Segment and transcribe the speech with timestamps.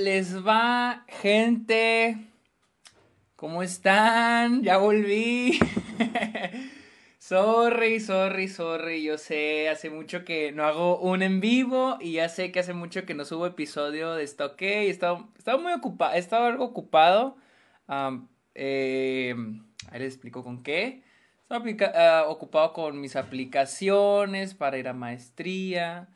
[0.00, 2.16] les va, gente?
[3.36, 4.62] ¿Cómo están?
[4.62, 5.58] Ya volví.
[7.18, 9.02] sorry, sorry, sorry.
[9.02, 12.72] Yo sé, hace mucho que no hago un en vivo y ya sé que hace
[12.72, 14.60] mucho que no subo episodio de Stock.
[14.62, 17.36] He estado, estaba muy ocupado, he estado algo ocupado.
[18.54, 19.34] eh,
[19.90, 21.02] ahí les explico con qué.
[21.42, 21.64] Estaba
[21.94, 26.08] ah, ocupado con mis aplicaciones para ir a maestría.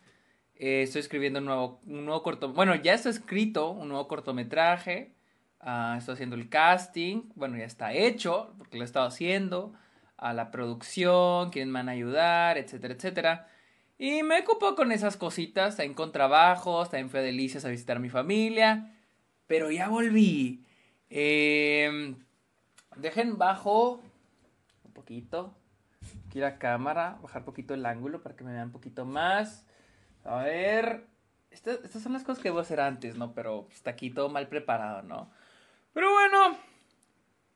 [0.57, 5.13] Eh, estoy escribiendo un nuevo, un nuevo corto, bueno, ya está escrito un nuevo cortometraje.
[5.61, 9.73] Uh, estoy haciendo el casting, bueno, ya está hecho, porque lo he estado haciendo.
[10.17, 13.49] A la producción, quiénes me van a ayudar, etcétera, etcétera.
[13.99, 17.97] Y me ocupo con esas cositas, también con trabajos, también fui a Delicias a visitar
[17.97, 18.93] a mi familia.
[19.47, 20.65] Pero ya volví.
[21.11, 22.15] Eh,
[22.97, 24.03] dejen bajo
[24.85, 25.55] un poquito.
[26.29, 29.67] Aquí la cámara, bajar poquito el ángulo para que me vean un poquito más.
[30.25, 31.07] A ver.
[31.51, 33.35] Estas, son las cosas que debo hacer antes, ¿no?
[33.35, 35.31] Pero está aquí todo mal preparado, ¿no?
[35.93, 36.59] Pero bueno.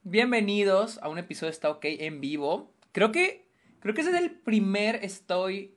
[0.03, 2.75] Bienvenidos a un episodio de Está OK en vivo.
[2.93, 3.49] Creo que.
[3.81, 5.77] Creo que ese es el primer estoy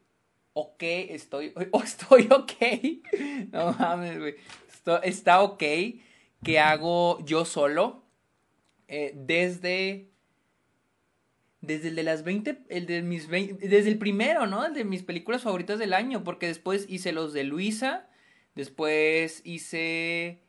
[0.54, 1.54] ok, estoy.
[1.72, 2.52] O estoy ok.
[3.52, 4.36] No mames, güey.
[5.04, 5.64] Está ok
[6.44, 8.04] que hago yo solo.
[8.90, 10.11] Eh, desde
[11.62, 14.66] desde el de las 20, el de mis 20, desde el primero, ¿no?
[14.66, 18.10] El de mis películas favoritas del año, porque después hice los de Luisa,
[18.56, 20.42] después hice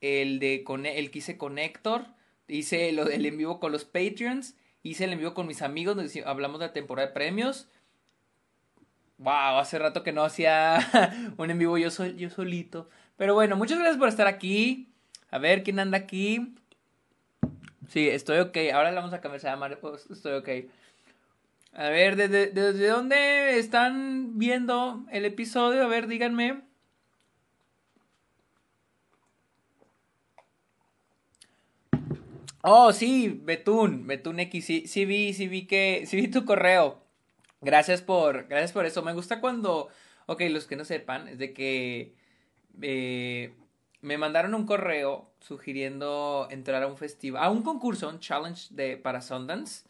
[0.00, 2.06] el de el que hice con Héctor,
[2.46, 5.96] hice el, el en vivo con los Patreons, hice el en vivo con mis amigos,
[5.96, 7.68] donde hablamos de la temporada de premios.
[9.18, 12.88] Wow, hace rato que no hacía un en vivo yo, soy yo solito.
[13.16, 14.88] Pero bueno, muchas gracias por estar aquí.
[15.30, 16.54] A ver quién anda aquí.
[17.88, 18.56] Sí, estoy ok.
[18.72, 19.78] Ahora le vamos a cambiar, a llamar.
[20.10, 20.48] Estoy ok.
[21.72, 25.84] A ver, ¿desde, ¿desde dónde están viendo el episodio?
[25.84, 26.62] A ver, díganme.
[32.62, 37.02] Oh, sí, Betún, Betún X, sí, sí vi, sí vi que, sí vi tu correo.
[37.62, 39.02] Gracias por, gracias por eso.
[39.02, 39.88] Me gusta cuando,
[40.26, 42.14] ok, los que no sepan, es de que
[42.82, 43.54] eh,
[44.02, 48.96] me mandaron un correo sugiriendo entrar a un festival, a un concurso, un challenge de,
[48.96, 49.84] para Sundance.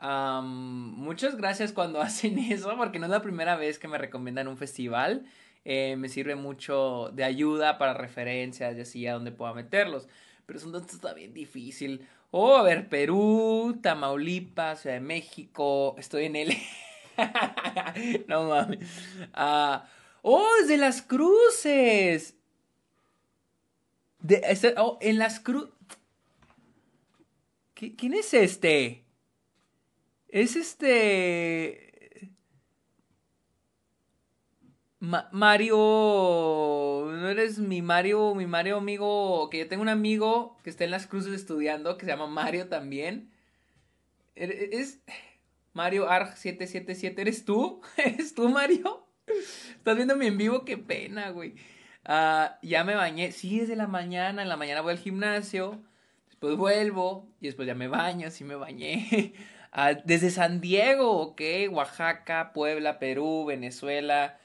[0.00, 4.56] muchas gracias cuando hacen eso, porque no es la primera vez que me recomiendan un
[4.56, 5.24] festival.
[5.64, 10.08] Eh, me sirve mucho de ayuda para referencias y así a donde pueda meterlos.
[10.46, 12.06] Pero Sundance está bien difícil.
[12.30, 15.96] Oh, a ver, Perú, Tamaulipas, Ciudad de México.
[15.98, 16.56] Estoy en el.
[18.28, 18.78] no mames.
[19.34, 19.88] Ah,
[20.22, 22.35] oh, desde las cruces.
[24.18, 25.68] De, oh, en las cruz.
[27.74, 29.04] ¿Quién es este?
[30.28, 32.30] Es este.
[35.00, 35.76] Mario.
[35.76, 39.50] ¿No eres mi Mario, mi Mario amigo?
[39.50, 42.68] Que yo tengo un amigo que está en las cruces estudiando, que se llama Mario
[42.68, 43.30] también.
[44.34, 45.00] Es.
[45.74, 47.82] Mario Arg 777, ¿eres tú?
[47.98, 49.06] ¿Eres tú, Mario?
[49.26, 50.64] ¿Estás viendo mi en vivo?
[50.64, 51.54] Qué pena, güey.
[52.08, 55.82] Ah, ya me bañé, sí, desde la mañana, en la mañana voy al gimnasio,
[56.26, 59.34] después vuelvo y después ya me baño, sí me bañé.
[59.78, 64.38] Ah, desde San Diego, ok, Oaxaca, Puebla, Perú, Venezuela.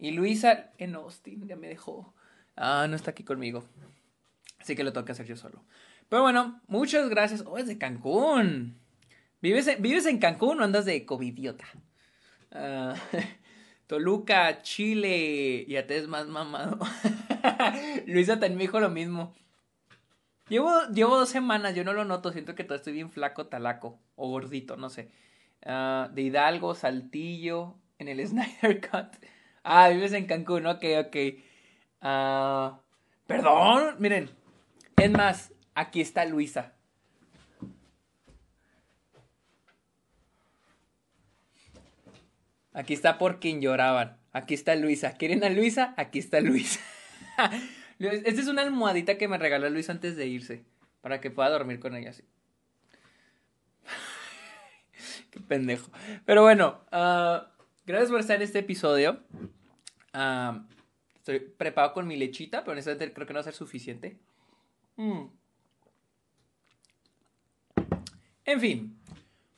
[0.00, 2.12] Y Luisa en Austin ya me dejó.
[2.56, 3.64] Ah, no está aquí conmigo.
[4.58, 5.62] Así que lo tengo que hacer yo solo.
[6.08, 7.44] Pero bueno, muchas gracias.
[7.46, 8.76] Oh, es de Cancún.
[9.40, 11.66] ¿Vives en, ¿vives en Cancún o andas de covidiota?
[13.86, 16.78] Toluca, Chile, y a te es más mamado.
[18.06, 19.34] Luisa también me dijo lo mismo.
[20.48, 23.98] Llevo, llevo dos semanas, yo no lo noto, siento que todavía estoy bien flaco, talaco,
[24.16, 25.10] o gordito, no sé.
[25.64, 29.16] Ah, de Hidalgo, Saltillo, en el Snyder Cut.
[29.62, 31.16] Ah, vives en Cancún, ok, ok.
[32.02, 32.76] Uh,
[33.26, 34.30] perdón, miren.
[34.96, 36.73] Es más, aquí está Luisa.
[42.74, 44.18] Aquí está por quien lloraban.
[44.32, 45.12] Aquí está Luisa.
[45.12, 45.94] ¿Quieren a Luisa?
[45.96, 46.80] Aquí está Luisa.
[48.00, 50.64] Esta es una almohadita que me regaló Luisa antes de irse.
[51.00, 52.24] Para que pueda dormir con ella así.
[55.30, 55.88] Qué pendejo.
[56.24, 57.52] Pero bueno, ah,
[57.86, 59.22] gracias por estar en este episodio.
[60.12, 60.66] Ah,
[61.14, 64.18] estoy preparado con mi lechita, pero honestamente creo que no va a ser suficiente.
[64.96, 65.26] Mm.
[68.46, 69.00] En fin,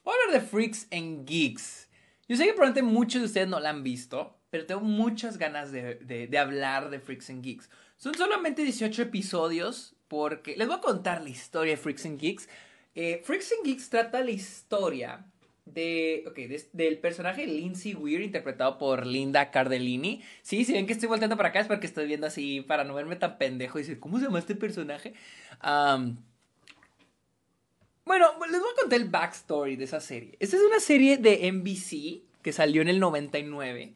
[0.05, 1.86] voy a hablar de freaks and geeks.
[2.29, 5.71] Yo sé que probablemente muchos de ustedes no la han visto, pero tengo muchas ganas
[5.71, 7.71] de, hablar de Freaks and Geeks.
[7.97, 12.49] Son solamente 18 episodios porque les voy a contar la historia de Freaks and Geeks.
[12.95, 15.25] Eh, Freaks and Geeks trata la historia
[15.67, 16.39] de, ok,
[16.73, 20.23] del personaje Lindsay Weir, interpretado por Linda Cardellini.
[20.43, 22.95] Sí, si ven que estoy volteando para acá es porque estoy viendo así para no
[22.95, 25.15] verme tan pendejo y decir, ¿cómo se llama este personaje?
[28.07, 30.37] Bueno, les voy a contar el backstory de esa serie.
[30.41, 33.95] Esta es una serie de NBC que salió en el 99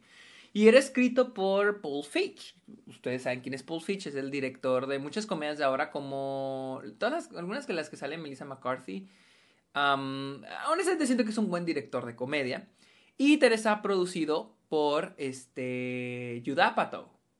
[0.53, 2.55] y era escrito por Paul Fitch.
[2.87, 6.81] Ustedes saben quién es Paul Fitch, es el director de muchas comedias de ahora como
[6.99, 9.07] todas algunas de las que salen Melissa McCarthy
[9.73, 12.67] Um, honestamente siento que es un buen director de comedia.
[13.17, 16.41] Y Teresa producido por este.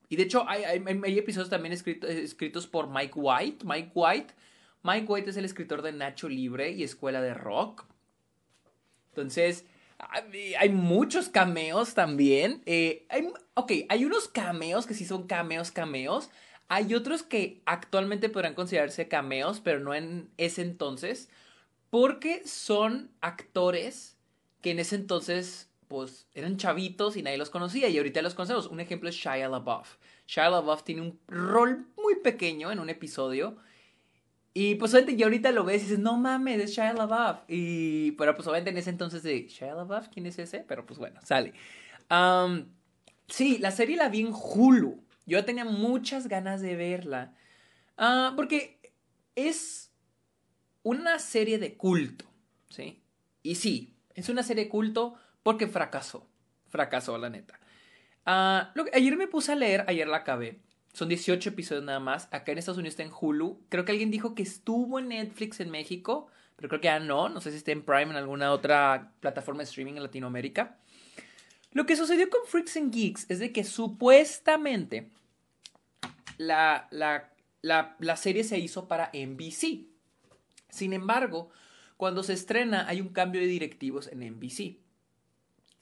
[0.08, 3.64] Y de hecho hay, hay, episodios también escritos por Mike White.
[3.64, 4.34] Mike White.
[4.82, 7.84] Mike White es el escritor de Nacho Libre y Escuela de Rock.
[9.10, 9.64] Entonces,
[10.58, 12.62] hay muchos cameos también.
[12.66, 16.30] Eh, hay, ok, hay unos cameos que sí son cameos, cameos.
[16.68, 21.28] Hay otros que actualmente podrán considerarse cameos, pero no en ese entonces.
[21.90, 24.16] Porque son actores
[24.62, 28.66] que en ese entonces, pues, eran chavitos y nadie los conocía y ahorita los conocemos.
[28.66, 29.96] Un ejemplo es Shia LaBeouf.
[30.26, 33.58] Shia LaBeouf tiene un rol muy pequeño en un episodio.
[34.54, 37.38] Y pues obviamente ya ahorita lo ves y dices, no mames, es Shia LaBeouf.
[37.48, 40.08] Y, pero pues obviamente en ese entonces de, ¿Shia LaBeouf?
[40.08, 40.60] ¿Quién es ese?
[40.60, 41.54] Pero pues bueno, sale.
[43.28, 45.02] sí, la serie la vi en Hulu.
[45.24, 47.34] Yo tenía muchas ganas de verla.
[47.96, 48.80] Ah, porque
[49.36, 49.92] es
[50.82, 52.26] una serie de culto,
[52.68, 53.02] ¿sí?
[53.42, 56.28] Y sí, es una serie de culto porque fracasó.
[56.68, 57.58] Fracasó, la neta.
[58.24, 60.60] Ah, ayer me puse a leer, ayer la acabé.
[60.92, 62.28] Son 18 episodios nada más.
[62.30, 63.60] Acá en Estados Unidos está en Hulu.
[63.68, 67.28] Creo que alguien dijo que estuvo en Netflix en México, pero creo que ya no.
[67.28, 70.78] No sé si está en Prime en alguna otra plataforma de streaming en Latinoamérica.
[71.72, 75.10] Lo que sucedió con Freaks and Geeks es de que supuestamente
[76.36, 77.30] la, la,
[77.62, 79.86] la serie se hizo para NBC.
[80.68, 81.50] Sin embargo,
[81.96, 84.76] cuando se estrena hay un cambio de directivos en NBC.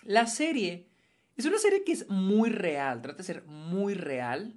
[0.04, 0.86] La serie
[1.36, 4.54] es una serie que es muy real, trata de ser muy real.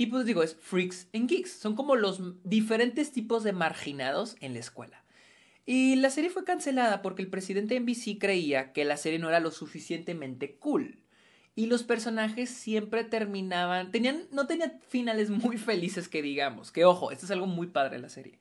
[0.00, 1.52] Y pues digo, es freaks and geeks.
[1.52, 5.04] Son como los diferentes tipos de marginados en la escuela.
[5.66, 9.28] Y la serie fue cancelada porque el presidente de NBC creía que la serie no
[9.28, 11.00] era lo suficientemente cool.
[11.54, 16.72] Y los personajes siempre terminaban, tenían, no tenían finales muy felices que digamos.
[16.72, 18.38] Que ojo, esto es algo muy padre de la serie.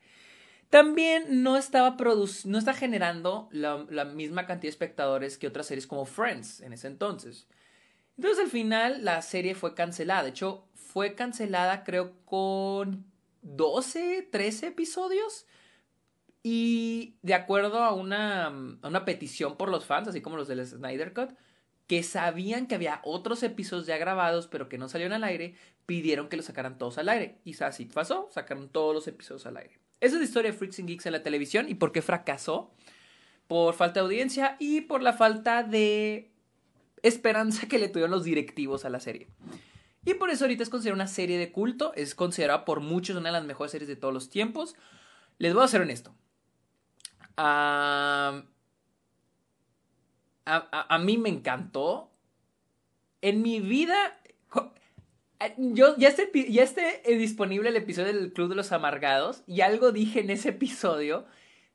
[0.69, 1.97] También no estaba
[2.45, 6.87] no está generando la, misma cantidad de espectadores que otras series como Friends en ese
[6.87, 7.47] entonces.
[8.19, 10.23] Entonces al final la serie fue cancelada.
[10.23, 13.05] De hecho, fue cancelada creo con
[13.43, 15.47] 12, 13 episodios.
[16.43, 20.67] Y de acuerdo a una, a una petición por los fans, así como los del
[20.67, 21.29] Snyder Cut,
[21.87, 25.55] que sabían que había otros episodios ya grabados pero que no salieron al aire,
[25.85, 27.39] pidieron que los sacaran todos al aire.
[27.45, 29.79] Y así pasó, sacaron todos los episodios al aire.
[30.01, 32.73] Esa es la historia de Freaks and Geeks en la televisión y por qué fracasó.
[33.47, 36.33] Por falta de audiencia y por la falta de
[37.03, 39.27] esperanza que le tuvieron los directivos a la serie.
[40.05, 43.29] Y por eso ahorita es considerada una serie de culto, es considerada por muchos una
[43.29, 44.75] de las mejores series de todos los tiempos.
[45.37, 46.15] Les voy a ser honesto.
[47.35, 48.43] a,
[50.45, 52.11] a, mí me encantó.
[53.21, 54.19] En mi vida
[55.57, 59.61] yo ya esté, ya esté eh, disponible el episodio del Club de los Amargados y
[59.61, 61.25] algo dije en ese episodio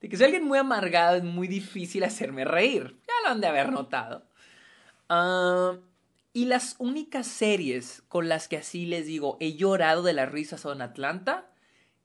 [0.01, 3.01] de que soy alguien muy amargado, es muy difícil hacerme reír.
[3.07, 4.27] Ya lo han de haber notado.
[5.09, 5.79] Ah,
[6.33, 10.59] y las únicas series con las que así les digo he llorado de la risa
[10.59, 11.51] son Atlanta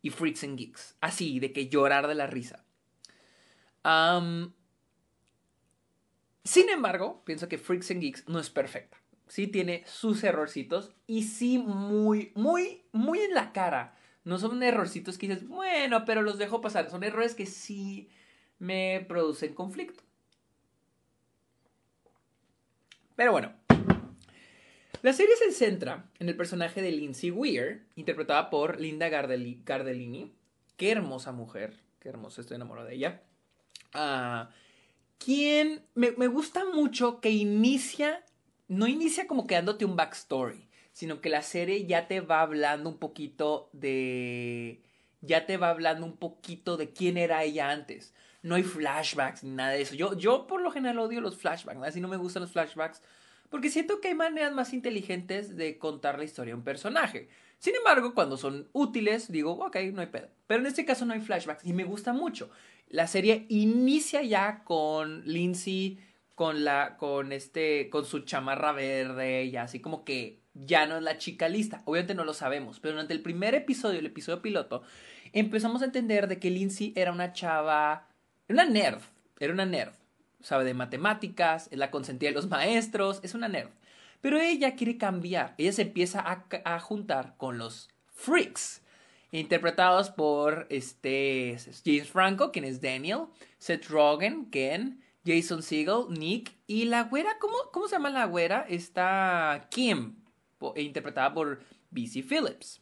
[0.02, 0.96] y Freaks and Geeks.
[1.02, 2.66] Así, de que llorar de la risa.
[6.44, 11.24] sin embargo, pienso que Freaks and Geeks no es perfecta sí tiene sus errorcitos y
[11.24, 13.96] sí muy, muy, muy en la cara.
[14.26, 16.90] No son errorcitos que dices, bueno, pero los dejo pasar.
[16.90, 18.10] Son errores que sí
[18.58, 20.04] me producen conflicto.
[23.20, 23.52] Pero bueno,
[25.02, 30.32] la serie se centra en el personaje de Lindsay Weir, interpretada por Linda Gardellini.
[30.78, 33.22] Qué hermosa mujer, qué hermosa, estoy enamorado de ella.
[33.94, 34.52] Ah,
[35.18, 38.24] quien me, me, gusta mucho que inicia
[38.70, 42.90] no inicia como que dándote un backstory, sino que la serie ya te va hablando
[42.90, 44.82] un poquito de...
[45.22, 48.14] ya te va hablando un poquito de quién era ella antes.
[48.42, 49.96] No hay flashbacks ni nada de eso.
[49.96, 53.02] Yo, yo por lo general odio los flashbacks, así no me gustan los flashbacks,
[53.50, 57.30] porque siento que hay maneras más inteligentes de contar la historia de un personaje.
[57.58, 60.30] Sin embargo, cuando son útiles, digo, ok, no hay pedo.
[60.48, 62.50] Pero en este caso no hay flashbacks y me gusta mucho.
[62.88, 66.00] La serie inicia ya con Lindsay
[66.40, 71.04] con la, con este, con su chamarra verde y así como que ya no es
[71.04, 71.82] la chica lista.
[71.86, 74.84] Obviamente no lo sabemos, pero durante el primer episodio, el episodio piloto,
[75.34, 78.08] empezamos a entender de que Lindsay era una chava,
[78.48, 79.02] era una nerd,
[79.40, 79.94] era una nerd.
[80.42, 83.70] sabe de matemáticas, la consentida de los maestros, es una nerd.
[84.22, 88.82] Pero ella quiere cambiar, ella se empieza a, a juntar con los freaks,
[89.32, 93.26] interpretados por este James Franco, quien es Daniel,
[93.58, 98.66] Seth Rogen, Ken, Jason Segel, Nick y la güera, ¿cómo, cómo se llama la güera?
[98.68, 100.16] Está Kim,
[100.76, 101.60] interpretada por
[101.92, 102.82] BC Phillips.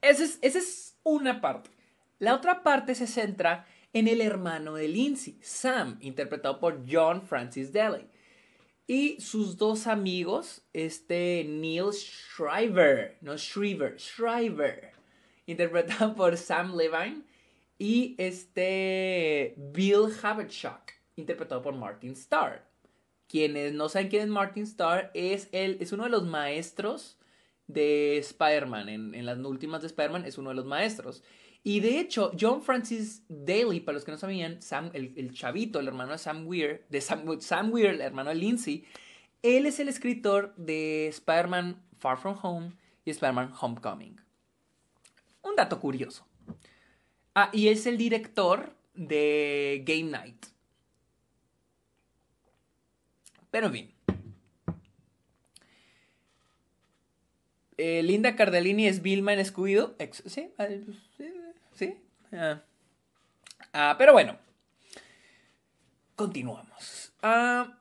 [0.00, 1.70] esa, es, una parte.
[2.18, 7.72] La otra parte se centra en el hermano de Lindsay, Sam, interpretado por John Francis
[7.72, 8.06] Daly.
[8.86, 14.92] Y sus dos amigos, este Neil Shriver, no Shriver,
[15.46, 17.22] interpretado por Sam Levine,
[17.78, 22.71] y este Bill Havershock, interpretado por Martin Starr.
[23.32, 27.16] Quienes no saben quién es Martin Starr, es, el, es uno de los maestros
[27.66, 28.90] de Spider-Man.
[28.90, 31.22] En, en, las últimas de Spider-Man es uno de los maestros.
[31.64, 35.88] Y de hecho, John Francis Daly, para los que no sabían, Sam, el, chavito, el
[35.88, 38.84] hermano de Sam Weir, de Sam, Sam Weir, el hermano de Lindsay,
[39.40, 42.72] él es el escritor de Spider-Man Far From Home
[43.06, 44.20] y Spider-Man Homecoming.
[45.40, 46.26] Un dato curioso.
[47.34, 50.51] Ah, y es el director de Game Night.
[53.52, 53.94] Pero en fin.
[57.76, 59.94] Eh, Linda Cardellini es Vilma en.
[60.26, 60.50] Sí,
[61.16, 61.32] sí,
[61.74, 61.94] ¿Sí?
[62.32, 62.62] Ah.
[63.72, 63.94] ah.
[63.98, 64.38] pero bueno.
[66.16, 67.12] Continuamos.
[67.22, 67.78] Ah,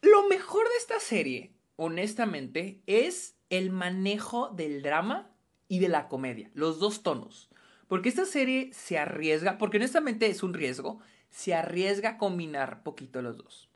[0.00, 5.30] lo mejor de esta serie, honestamente, es el manejo del drama
[5.68, 6.50] y de la comedia.
[6.54, 7.50] Los dos tonos.
[7.88, 13.20] Porque esta serie se arriesga, porque honestamente es un riesgo, se arriesga a combinar poquito
[13.20, 13.73] los dos.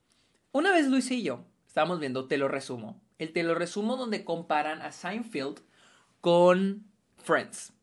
[0.50, 3.00] Una vez Luis y yo estábamos viendo Te lo resumo.
[3.18, 5.60] El Te lo resumo donde comparan a Seinfeld
[6.22, 6.86] con
[7.22, 7.74] Friends.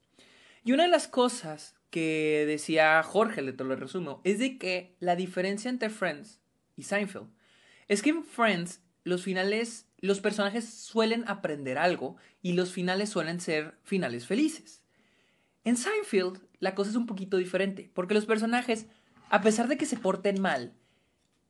[0.63, 4.95] Y una de las cosas que decía Jorge, le te lo resumo, es de que
[5.00, 6.41] la diferencia entre Friends
[6.75, 7.29] y Seinfeld
[7.88, 13.39] es que en Friends los finales, los personajes suelen aprender algo y los finales suelen
[13.39, 14.84] ser finales felices.
[15.63, 18.88] En Seinfeld la cosa es un poquito diferente, porque los personajes,
[19.29, 20.74] a pesar de que se porten mal,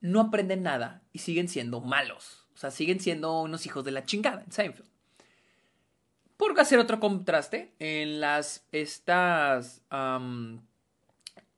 [0.06, 2.46] no aprenden nada y siguen siendo malos.
[2.54, 4.88] O sea, siguen siendo unos hijos de la chingada en Seinfeld.
[6.38, 9.82] Por hacer otro contraste, en las estas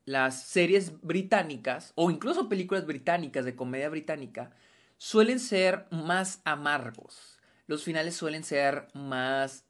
[0.04, 4.50] las series británicas o incluso películas británicas de comedia británica
[4.96, 7.38] suelen ser más amargos.
[7.66, 9.64] Los finales suelen ser más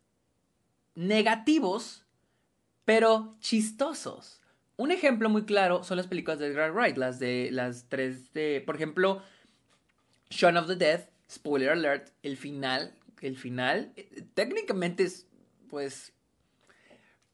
[0.94, 2.06] negativos,
[2.85, 4.40] pero chistosos.
[4.78, 8.62] Un ejemplo muy claro son las películas de Edgar Wright, las de las tres de,
[8.64, 9.23] por ejemplo,
[10.30, 15.26] Shaun of the Dead, spoiler alert, el final el final, eh, técnicamente es,
[15.68, 16.12] pues,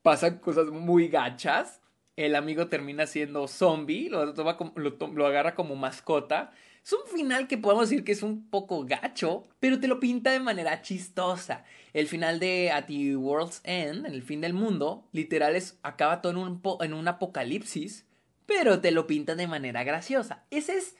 [0.02, 1.80] pasan cosas muy gachas.
[2.16, 6.52] El amigo termina siendo zombie, lo, lo, agarra como mascota.
[6.84, 10.30] Es un final que podemos decir que es un poco gacho, pero te lo pinta
[10.30, 11.64] de manera chistosa.
[11.94, 16.20] El final de At the World's End, en el fin del mundo, literal es, acaba
[16.20, 18.04] todo en un, en un apocalipsis,
[18.46, 20.44] pero te lo pinta de manera graciosa.
[20.50, 20.96] Ese es,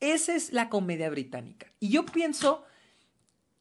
[0.00, 1.72] esa es la comedia británica.
[1.80, 2.66] Y yo pienso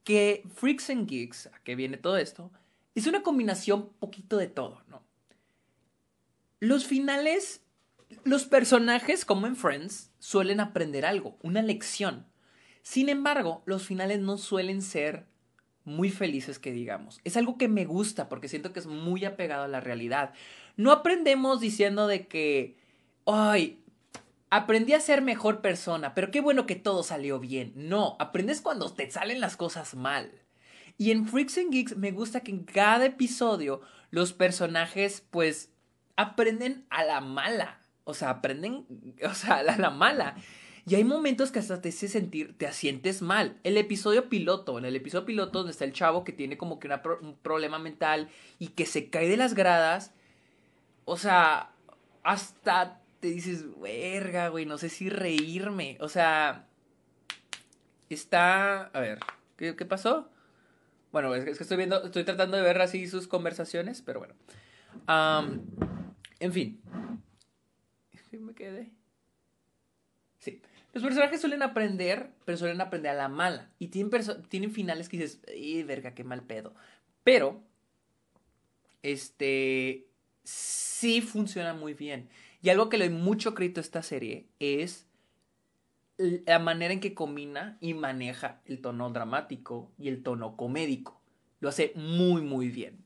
[0.03, 2.51] que Freaks and Geeks, a que viene todo esto,
[2.95, 5.01] es una combinación poquito de todo, ¿no?
[6.59, 7.61] Los finales,
[8.25, 12.25] los personajes, como en Friends, suelen aprender algo, una lección.
[12.81, 15.25] Sin embargo, los finales no suelen ser
[15.85, 17.19] muy felices que digamos.
[17.23, 20.33] Es algo que me gusta porque siento que es muy apegado a la realidad.
[20.77, 22.77] No aprendemos diciendo de que,
[23.25, 23.83] ay,
[24.49, 27.73] aprendí a ser mejor persona, pero qué bueno que todo salió bien.
[27.75, 30.31] No, aprendes cuando te salen las cosas mal.
[30.97, 35.71] Y en Freaks and Geeks me gusta que en cada episodio los personajes pues
[36.15, 37.79] aprenden a la mala.
[38.03, 38.85] O sea, aprenden,
[39.23, 40.35] o sea, a la mala.
[40.85, 43.57] Y hay momentos que hasta te sentir, te sientes mal.
[43.63, 46.89] El episodio piloto, en el episodio piloto donde está el chavo que tiene como que
[47.21, 50.11] un problema mental y que se cae de las gradas.
[51.05, 51.71] O sea,
[52.23, 55.97] hasta te dices, verga, güey, no sé si reírme.
[56.01, 56.67] O sea,
[58.09, 58.87] está...
[58.87, 59.19] A ver,
[59.55, 60.29] ¿qué, pasó?
[61.13, 64.35] Bueno, es que estoy viendo, estoy tratando de ver así sus conversaciones, pero bueno.
[66.39, 66.81] en fin.
[68.29, 68.91] ¿Sí me quedé?
[70.93, 73.71] Los personajes suelen aprender, pero suelen aprender a la mala.
[73.79, 76.75] Y tienen, finales que dices, ¡ay, verga, qué mal pedo!
[77.23, 77.63] Pero,
[79.01, 80.07] este,
[80.43, 82.29] sí funciona muy bien.
[82.61, 85.07] Y algo que le doy mucho crédito a esta serie es
[86.17, 91.19] la manera en que combina y maneja el tono dramático y el tono comédico.
[91.59, 93.03] Lo hace muy, muy bien.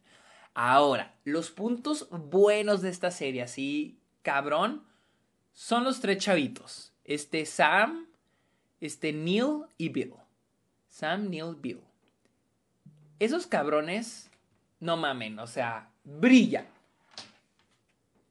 [0.54, 4.84] Ahora, los puntos buenos de esta serie, así cabrón,
[5.54, 6.87] son los tres chavitos.
[7.08, 8.06] Este Sam,
[8.82, 10.14] este Neil y Bill.
[10.88, 11.80] Sam, Neil, Bill.
[13.20, 14.30] Esos cabrones,
[14.80, 16.68] no mamen, o sea, brillan.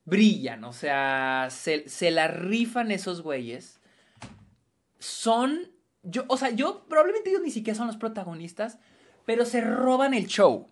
[0.04, 3.80] Brillan, o sea, se, se la rifan esos güeyes.
[5.00, 5.72] Son,
[6.04, 8.78] yo, o sea, yo probablemente ellos ni siquiera son los protagonistas,
[9.24, 10.68] pero se roban el show.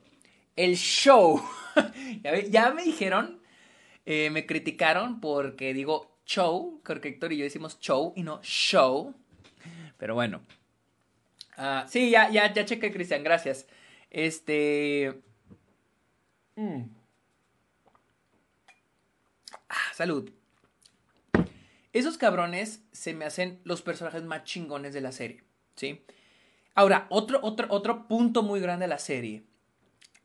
[0.56, 1.42] El show.
[2.50, 3.40] ya, me dijeron,
[4.06, 9.14] eh, me criticaron porque digo show, porque Héctor y yo decimos show y no show.
[9.99, 10.43] Pero bueno.
[11.57, 13.66] Ah, sí, ya, ya, ya chequé, Cristian, gracias.
[14.11, 15.21] Este.
[16.57, 16.83] Mm.
[19.69, 20.31] Ah, salud.
[21.93, 25.45] Esos cabrones se me hacen los personajes más chingones de la serie,
[25.76, 26.04] ¿sí?
[26.75, 29.45] Ahora, otro, otro, otro punto muy grande de la serie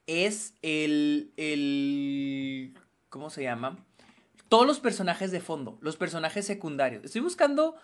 [0.07, 2.73] es el, el...
[3.09, 3.85] ¿Cómo se llama?
[4.49, 7.05] Todos los personajes de fondo, los personajes secundarios.
[7.05, 7.75] Estoy buscando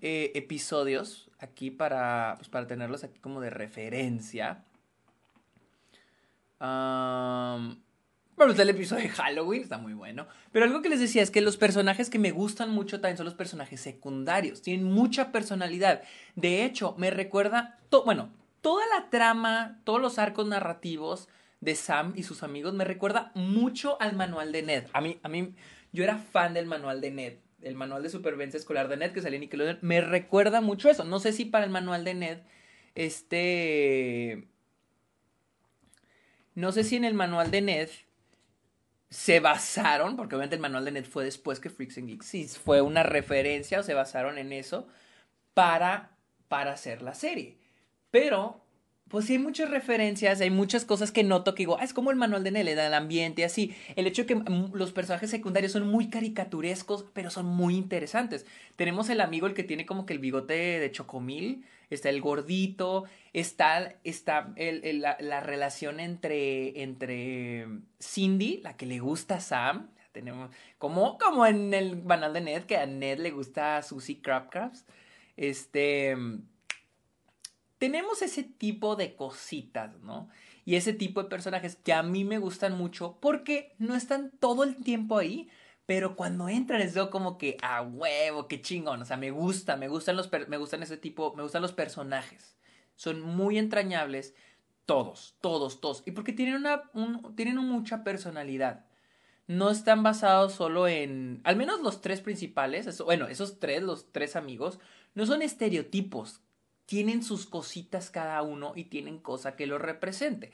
[0.00, 4.64] eh, episodios aquí para, pues, para tenerlos aquí como de referencia.
[6.60, 10.26] Bueno, el episodio de Halloween, está muy bueno.
[10.52, 13.26] Pero algo que les decía es que los personajes que me gustan mucho también son
[13.26, 14.62] los personajes secundarios.
[14.62, 16.02] Tienen mucha personalidad.
[16.36, 21.28] De hecho, me recuerda, bueno, toda la trama, todos los arcos narrativos
[21.60, 24.84] de Sam y sus amigos me recuerda mucho al manual de Ned.
[24.92, 25.54] A mí, a mí,
[25.92, 27.34] yo era fan del manual de Ned.
[27.60, 29.78] El manual de supervivencia escolar de Ned que salía en Nickelodeon.
[29.82, 31.04] Me recuerda mucho eso.
[31.04, 32.38] No sé si para el manual de Ned,
[32.94, 34.48] este...
[36.54, 37.88] No sé si en el manual de Ned
[39.12, 42.80] se basaron, porque obviamente el manual de Net fue después que Freaks and Geeks, fue
[42.80, 44.88] una referencia o se basaron en eso
[45.52, 46.16] para,
[46.48, 47.58] para hacer la serie.
[48.10, 48.64] Pero,
[49.12, 52.10] pues sí hay muchas referencias, hay muchas cosas que noto que digo, ah, es como
[52.10, 53.76] el manual de Ned, el ambiente, así.
[53.94, 54.42] El hecho de que
[54.72, 58.46] los personajes secundarios son muy caricaturescos, pero son muy interesantes.
[58.74, 63.04] Tenemos el amigo, el que tiene como que el bigote de chocomil, está el gordito,
[63.34, 67.68] está, está la, relación entre, entre
[68.00, 72.62] Cindy, la que le gusta a Sam, tenemos, como, como en el banal de Ned,
[72.62, 74.86] que a Ned le gusta Susie Crab Crabs,
[75.36, 76.16] este,
[77.82, 80.28] tenemos ese tipo de cositas, ¿no?
[80.64, 84.62] Y ese tipo de personajes que a mí me gustan mucho porque no están todo
[84.62, 85.48] el tiempo ahí,
[85.84, 89.02] pero cuando entran les veo como que a ah, huevo, qué chingón.
[89.02, 92.56] O sea, me gusta, me gustan los me gustan ese tipo, me gustan los personajes.
[92.94, 94.36] Son muy entrañables
[94.86, 96.04] todos, todos, todos.
[96.06, 96.84] Y porque tienen una
[97.34, 98.86] tienen mucha personalidad.
[99.48, 104.36] No están basados solo en al menos los tres principales, bueno, esos tres, los tres
[104.36, 104.78] amigos,
[105.16, 106.42] no son estereotipos.
[106.86, 110.52] Tienen sus cositas cada uno y tienen cosa que lo represente.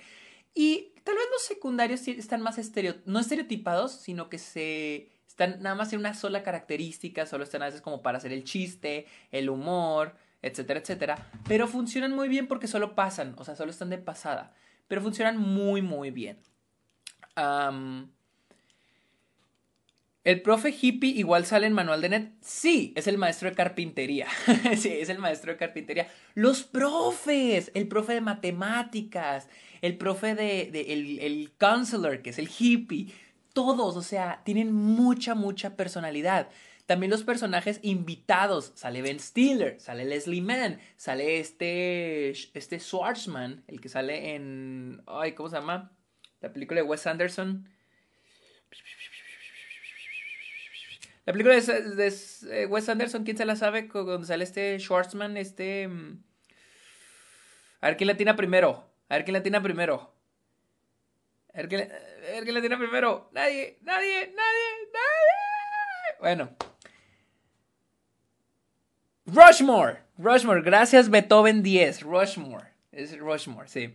[0.55, 5.77] Y tal vez los secundarios están más estereo, no estereotipados, sino que se están nada
[5.77, 9.51] más en una sola característica, solo están a veces como para hacer el chiste, el
[9.51, 11.31] humor, etcétera, etcétera.
[11.47, 14.55] Pero funcionan muy bien porque solo pasan, o sea, solo están de pasada.
[14.89, 16.41] Pero funcionan muy, muy bien.
[20.29, 22.33] ¿El profe hippie igual sale en Manual de Net?
[22.43, 24.27] Sí, es el maestro de carpintería.
[24.77, 26.07] sí, es el maestro de carpintería.
[26.35, 29.49] Los profes, el profe de matemáticas,
[29.81, 33.11] el profe de, el, el counselor, que es el hippie
[33.55, 36.51] todos, o sea, tienen mucha, mucha personalidad.
[36.85, 43.81] También los personajes invitados, sale Ben Stiller, sale Leslie Mann, sale este, este Schwartzman, el
[43.81, 45.91] que sale en, ay, ¿cómo se llama?
[46.43, 47.67] La película de Wes Anderson.
[51.29, 52.15] La película de,
[52.53, 53.87] eh, Wes Anderson, ¿quién se la sabe?
[53.87, 55.87] Cuando sale este Schwartzman, este...
[55.87, 56.23] Mm,
[57.83, 58.91] a ver quién la tiene primero.
[59.11, 60.11] A ver quién la tiene primero.
[61.53, 63.29] A ver quién, la tiene primero.
[63.35, 66.19] Nadie, nadie, nadie, nadie.
[66.19, 66.57] Bueno.
[69.27, 69.99] Rushmore.
[70.17, 70.63] Rushmore.
[70.63, 72.05] Gracias Beethoven 10.
[72.05, 72.69] Rushmore.
[72.91, 73.95] Es Rushmore, sí.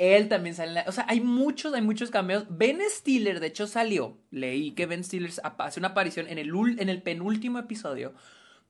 [0.00, 0.84] Él también sale en la...
[0.86, 2.46] O sea, hay muchos, hay muchos cambios.
[2.48, 4.16] Ben Stiller, de hecho, salió.
[4.30, 8.14] Leí que Ben Stiller hace una aparición en el, en el penúltimo episodio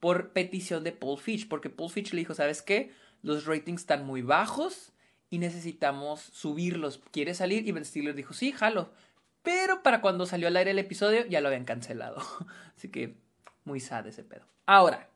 [0.00, 1.46] por petición de Paul Fitch.
[1.46, 2.90] Porque Paul Fitch le dijo, ¿sabes qué?
[3.22, 4.92] Los ratings están muy bajos
[5.30, 7.00] y necesitamos subirlos.
[7.12, 7.64] ¿Quiere salir?
[7.64, 8.90] Y Ben Stiller dijo, sí, jalo.
[9.44, 12.20] Pero para cuando salió al aire el episodio ya lo habían cancelado.
[12.76, 13.14] Así que
[13.64, 14.46] muy sad ese pedo.
[14.66, 15.08] Ahora,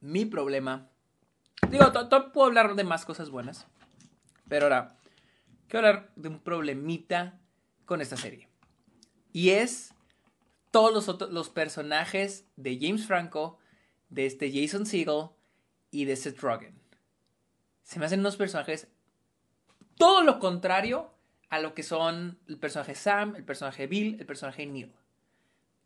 [0.00, 0.88] mi problema.
[1.70, 1.92] Digo,
[2.32, 3.66] puedo hablar de más cosas buenas.
[4.48, 4.96] Pero ahora,
[5.68, 7.38] quiero hablar de un problemita
[7.84, 8.48] con esta serie.
[9.32, 9.94] Y es
[10.70, 13.58] todos los, los personajes de James Franco,
[14.08, 15.28] de este Jason Segel,
[15.90, 16.74] y de Seth Rogen.
[17.84, 18.88] Se me hacen unos personajes
[19.96, 21.10] todo lo contrario
[21.50, 24.92] a lo que son el personaje Sam, el personaje Bill, el personaje Neil.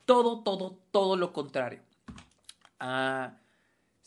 [0.07, 1.83] todo, todo, todo lo contrario.
[2.81, 3.35] Ah,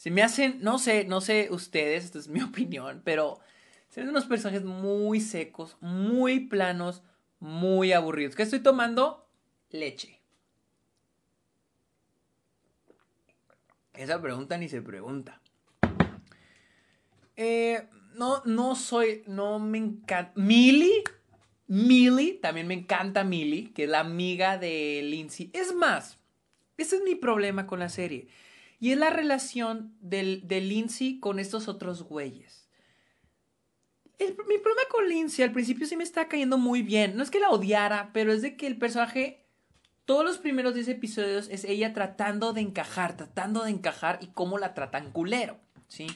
[0.02, 3.40] se me hacen, no sé, no sé ustedes, esta es mi opinión, pero
[3.88, 7.04] se ven unos personajes muy secos, muy planos,
[7.40, 8.36] muy aburridos.
[8.36, 9.30] ¿Qué estoy tomando?
[9.70, 10.20] Leche.
[13.94, 15.40] Esa pregunta ni se pregunta.
[17.36, 20.32] Eh, no, no soy, no me encanta.
[20.34, 21.04] Millie,
[21.68, 25.52] Millie, también me encanta Millie, que es la amiga de Lindsay.
[25.54, 26.18] Es más,
[26.78, 28.30] ese es mi problema con la serie.
[28.82, 32.68] Y es la relación del, de Lindsay con estos otros güeyes.
[34.20, 37.16] mi problema con Lindsay al principio sí me está cayendo muy bien.
[37.16, 39.46] No es que la odiara, pero es de que el personaje,
[40.06, 44.58] todos los primeros 10 episodios es ella tratando de encajar, tratando de encajar y cómo
[44.58, 46.08] la tratan culero, ¿sí?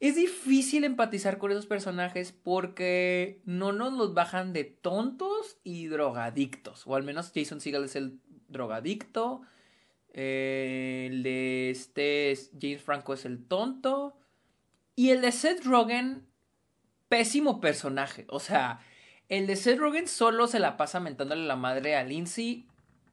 [0.00, 6.86] Es difícil empatizar con esos personajes porque no nos los bajan de tontos y drogadictos.
[6.86, 9.42] O al menos Jason Segel es el drogadicto.
[10.12, 14.16] El de este James Franco es el tonto.
[14.94, 16.26] Y el de Seth Rogen,
[17.08, 18.26] pésimo personaje.
[18.28, 18.80] O sea,
[19.28, 22.68] el de Seth Rogen solo se la pasa mentándole la madre a Lindsay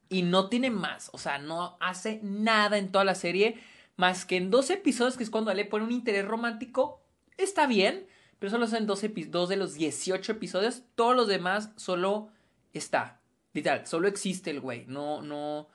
[0.09, 1.09] y no tiene más.
[1.13, 3.57] O sea, no hace nada en toda la serie.
[3.95, 7.01] Más que en dos episodios, que es cuando le pone un interés romántico.
[7.37, 8.07] Está bien,
[8.39, 10.83] pero solo son dos, dos de los 18 episodios.
[10.95, 12.29] Todos los demás solo
[12.73, 13.21] está.
[13.53, 14.85] Literal, solo existe el güey.
[14.87, 15.69] No, no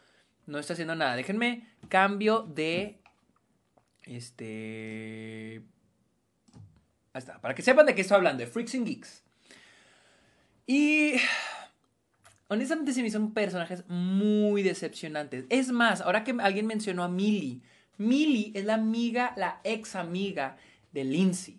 [0.47, 1.17] no está haciendo nada.
[1.17, 2.99] Déjenme cambio de.
[4.03, 5.63] Este.
[7.13, 7.41] Ahí está.
[7.41, 8.45] Para que sepan de qué estoy hablando.
[8.45, 9.23] De Freaks and Geeks.
[10.67, 11.15] Y.
[12.49, 15.47] Honestamente se me son personajes muy decepcionantes.
[15.49, 17.63] Es más, ahora que alguien mencionó a Millie.
[17.97, 20.57] Millie es la amiga, la ex amiga
[20.93, 21.59] de Lindsay.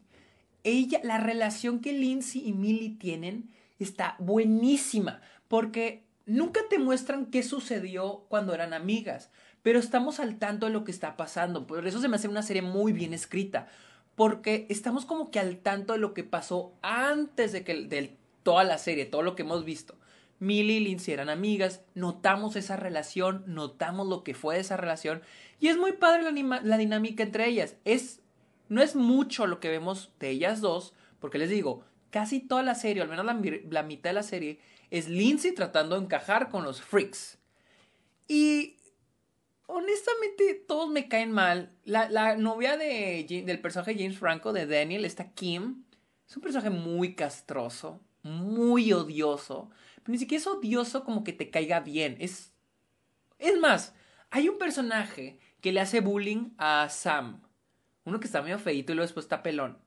[0.64, 5.22] Ella, la relación que Lindsay y Millie tienen está buenísima.
[5.48, 9.30] Porque nunca te muestran qué sucedió cuando eran amigas,
[9.62, 11.68] pero estamos al tanto de lo que está pasando.
[11.68, 13.68] Por eso se me hace una serie muy bien escrita,
[14.16, 18.64] porque estamos como que al tanto de lo que pasó antes de que de toda
[18.64, 19.96] la serie, todo lo que hemos visto.
[20.40, 25.22] Millie y Lindsay eran amigas, notamos esa relación, notamos lo que fue esa relación
[25.60, 27.78] y es muy padre la, dinámica entre ellas.
[27.86, 28.22] Es
[28.68, 32.76] no es mucho lo que vemos de ellas dos, porque les digo, casi toda la
[32.76, 34.60] serie, al menos la mitad de la serie,
[34.98, 37.38] es Lindsay tratando de encajar con los freaks.
[38.30, 38.78] Y
[39.68, 41.74] honestamente todos me caen mal.
[41.84, 45.84] La, novia de, del personaje James Franco, de Daniel, esta Kim,
[46.28, 49.70] es un personaje muy castroso, muy odioso.
[49.98, 52.16] Pero ni siquiera es odioso como que te caiga bien.
[52.20, 52.54] Es,
[53.38, 53.94] es más,
[54.30, 57.42] hay un personaje que le hace bullying a Sam.
[58.06, 59.78] Uno que está medio feito y luego después está pelón.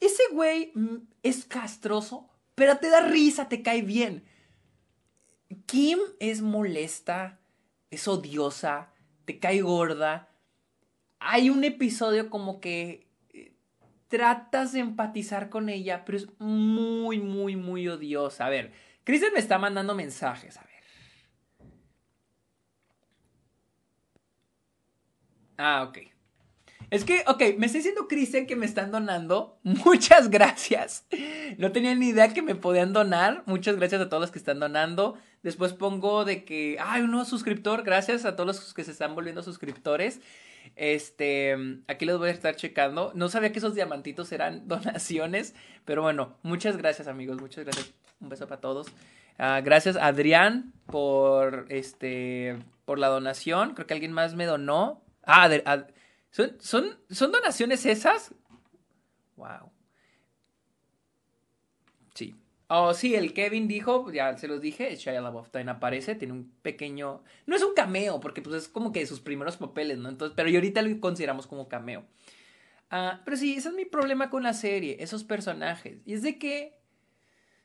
[0.00, 4.24] Ese güey mm, es castroso, pero te da risa, te cae bien.
[5.70, 7.38] Kim es molesta,
[7.92, 8.92] es odiosa,
[9.24, 10.28] te cae gorda.
[11.20, 13.54] Hay un episodio como que eh,
[14.08, 18.46] tratas de empatizar con ella, pero es muy, muy, muy odiosa.
[18.46, 18.72] A ver,
[19.04, 20.70] Kristen me está mandando mensajes, a ver.
[25.56, 25.98] Ah, ok.
[26.90, 29.60] Es que, ok, me está diciendo Kristen que me están donando.
[29.62, 31.06] Muchas gracias.
[31.58, 33.44] No tenía ni idea que me podían donar.
[33.46, 35.16] Muchas gracias a todos los que están donando.
[35.42, 37.82] Después pongo de que, ay, un nuevo suscriptor.
[37.82, 40.20] Gracias a todos los que se están volviendo suscriptores.
[40.76, 41.56] Este,
[41.88, 43.12] aquí los voy a estar checando.
[43.14, 47.92] No sabía que esos diamantitos eran donaciones, pero bueno, muchas gracias amigos, muchas gracias.
[48.20, 48.88] Un beso para todos.
[49.38, 53.74] Ah, gracias Adrián por este, por la donación.
[53.74, 55.02] Creo que alguien más me donó.
[55.24, 55.48] Ah,
[56.30, 58.34] ¿Son, son, ¿Son donaciones esas?
[59.36, 59.72] Wow.
[62.72, 66.52] Oh, sí, el Kevin dijo, ya se los dije, Shia LaBeouf también aparece, tiene un
[66.62, 67.24] pequeño...
[67.44, 70.08] No es un cameo, porque pues es como que sus primeros papeles, ¿no?
[70.08, 72.04] Entonces, pero ahorita lo consideramos como cameo.
[72.88, 75.98] Ah, pero sí, ese es mi problema con la serie, esos personajes.
[76.06, 76.78] Y es de que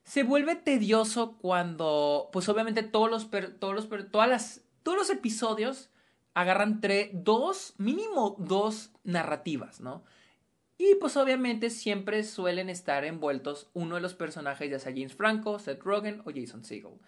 [0.03, 5.91] se vuelve tedioso cuando, pues obviamente todos los, todos los, todas las, todos los episodios
[6.33, 10.03] agarran tres, dos, mínimo dos narrativas, ¿no?
[10.77, 15.57] Y pues obviamente siempre suelen estar envueltos uno de los personajes, ya sea James Franco,
[15.59, 16.99] Seth Rogen o Jason Segel.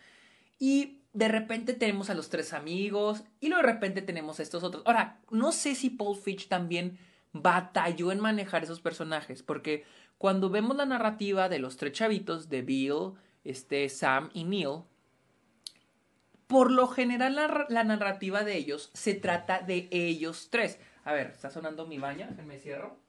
[0.58, 4.64] Y de repente tenemos a los tres amigos y luego de repente tenemos a estos
[4.64, 4.84] otros.
[4.86, 6.98] Ahora, no sé si Paul Fitch también
[7.34, 9.84] batalló en manejar esos personajes, porque
[10.18, 14.84] cuando vemos la narrativa de los tres chavitos, de Bill, este, Sam y Neil,
[16.48, 20.80] por lo general la, narrativa de ellos se trata de ellos tres.
[21.04, 23.07] A ver, está sonando mi baña, me cierro.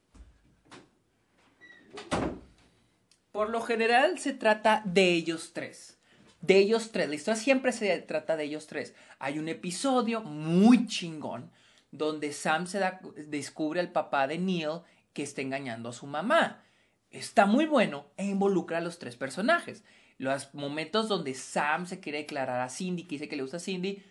[3.32, 5.98] Por lo general se trata de ellos tres.
[6.40, 7.08] de ellos tres.
[7.08, 8.94] La historia siempre se trata de ellos tres.
[9.18, 11.50] Hay un episodio muy chingón
[11.90, 12.80] donde Sam se
[13.26, 14.80] descubre al papá de Neil
[15.12, 16.62] que está engañando a su mamá.
[17.10, 19.82] Está muy bueno e involucra a los tres personajes.
[20.18, 23.60] Los momentos donde Sam se quiere declarar a Cindy, que dice que le gusta a
[23.60, 24.02] Cindy,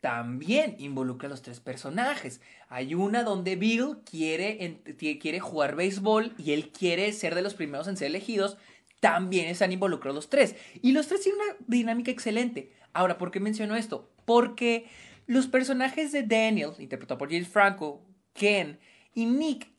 [0.00, 2.40] también involucra a los tres personajes.
[2.68, 7.88] Hay una donde Bill quiere, quiere jugar béisbol y él quiere ser de los primeros
[7.88, 8.56] en ser elegidos.
[9.00, 10.56] También están involucrados los tres.
[10.82, 12.72] Y los tres tienen una dinámica excelente.
[12.92, 14.12] Ahora, ¿por qué menciono esto?
[14.24, 14.88] Porque
[15.26, 18.78] los personajes de Daniel, interpretado por James Franco, Ken
[19.14, 19.70] y Nick,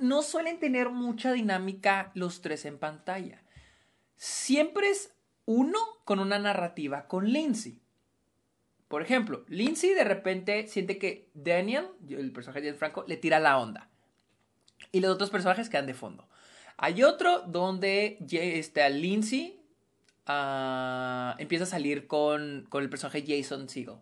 [0.00, 3.42] no suelen tener mucha dinámica los tres en pantalla.
[4.16, 5.12] Siempre es
[5.44, 7.82] uno con una narrativa con Lindsay.
[8.88, 13.58] Por ejemplo, Lindsay de repente siente que Daniel, el personaje de Franco, le tira la
[13.58, 13.88] onda.
[14.92, 16.26] Y los otros personajes quedan de fondo.
[16.78, 19.60] Hay otro donde este, Lindsay
[20.26, 23.96] uh, empieza a salir con, con el personaje Jason Segel.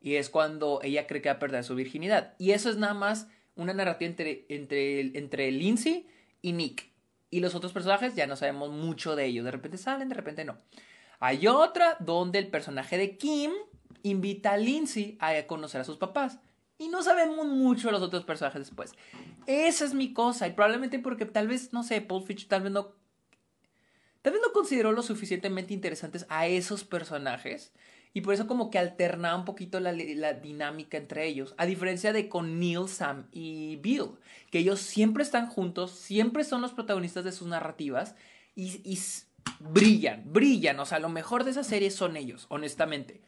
[0.00, 2.34] Y es cuando ella cree que va a perder su virginidad.
[2.38, 6.06] Y eso es nada más una narrativa entre, entre, entre Lindsay
[6.40, 6.88] y Nick.
[7.30, 9.44] Y los otros personajes ya no sabemos mucho de ellos.
[9.44, 10.56] De repente salen, de repente no.
[11.18, 13.50] Hay otra donde el personaje de Kim
[14.02, 16.38] invita a Lindsay a conocer a sus papás.
[16.80, 18.94] Y no sabemos mucho de los otros personajes después.
[19.46, 20.46] Esa es mi cosa.
[20.48, 22.94] Y probablemente porque tal vez, no sé, Paul Fitch tal vez no.
[24.22, 27.74] Tal vez no consideró lo suficientemente interesantes a esos personajes.
[28.14, 31.54] Y por eso como que alternaba un poquito la, dinámica entre ellos.
[31.58, 34.12] A diferencia de con Neil, Sam y Bill.
[34.50, 38.14] Que ellos siempre están juntos, siempre son los protagonistas de sus narrativas.
[38.54, 38.98] Y, y
[39.58, 40.80] brillan, brillan.
[40.80, 43.20] O sea, lo mejor de esa serie son ellos, honestamente.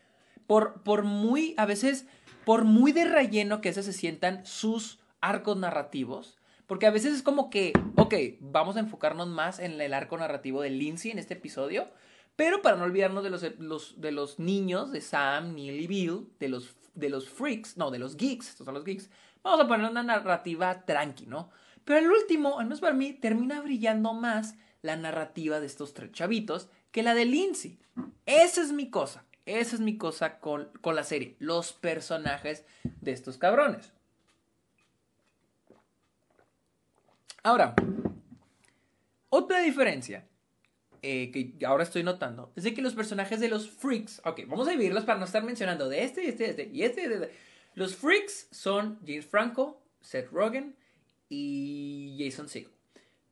[0.52, 2.06] Por, muy, a veces,
[2.44, 6.38] por muy de relleno que se sientan sus arcos narrativos.
[6.66, 10.62] Porque a veces es como que, ok, vamos a enfocarnos más en el arco narrativo
[10.62, 11.88] de Lindsay en este episodio
[12.36, 16.48] pero para no olvidarnos de los, de los niños, de Sam, Neil y Bill, de
[16.48, 19.10] los, de los freaks, no, de los geeks, estos son los geeks,
[19.42, 21.50] vamos a poner una narrativa tranqui, ¿no?
[21.84, 26.12] Pero el último, al menos para mí, termina brillando más la narrativa de estos tres
[26.12, 27.78] chavitos que la de Lindsay.
[28.24, 29.24] Esa es mi cosa.
[29.46, 31.36] Esa es mi cosa con, con la serie.
[31.38, 32.64] Los personajes
[33.00, 33.92] de estos cabrones.
[37.42, 37.74] Ahora,
[39.30, 40.28] otra diferencia
[41.02, 44.68] eh, que ahora estoy notando es de que los personajes de los freaks, ok, vamos
[44.68, 47.30] a dividirlos para no estar mencionando de este y este, este y este, y este.
[47.74, 50.76] Los freaks son James Franco, Seth Rogen
[51.28, 52.70] y Jason Segel.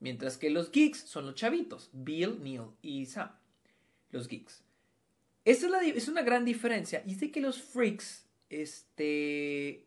[0.00, 3.30] Mientras que los geeks son los chavitos, Bill, Neil y Sam.
[4.10, 4.64] Los geeks.
[5.50, 7.02] Esa es, una gran diferencia.
[7.06, 9.86] Y de que los freaks, este...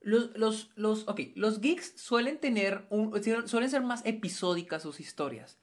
[0.00, 2.86] Los, los, los, los geeks suelen tener,
[3.46, 5.58] suelen ser más episódicas sus historias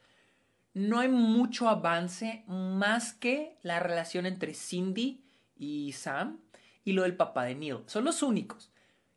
[0.75, 5.23] no hay mucho avance más que la relación entre Cindy
[5.55, 6.41] y Sam
[6.83, 7.79] y lo del papá de Neil.
[7.87, 8.71] Son los únicos.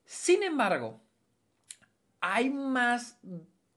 [0.05, 1.01] Sin embargo,
[2.21, 3.19] hay más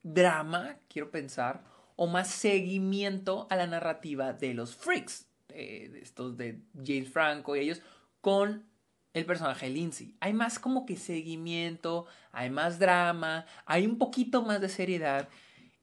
[0.03, 1.63] drama, quiero pensar,
[1.95, 7.59] o más seguimiento a la narrativa de los freaks, de, estos de James Franco y
[7.59, 7.81] ellos,
[8.21, 8.65] con
[9.13, 10.15] el personaje de Lindsay.
[10.19, 15.29] Hay más como que seguimiento, hay más drama, hay un poquito más de seriedad.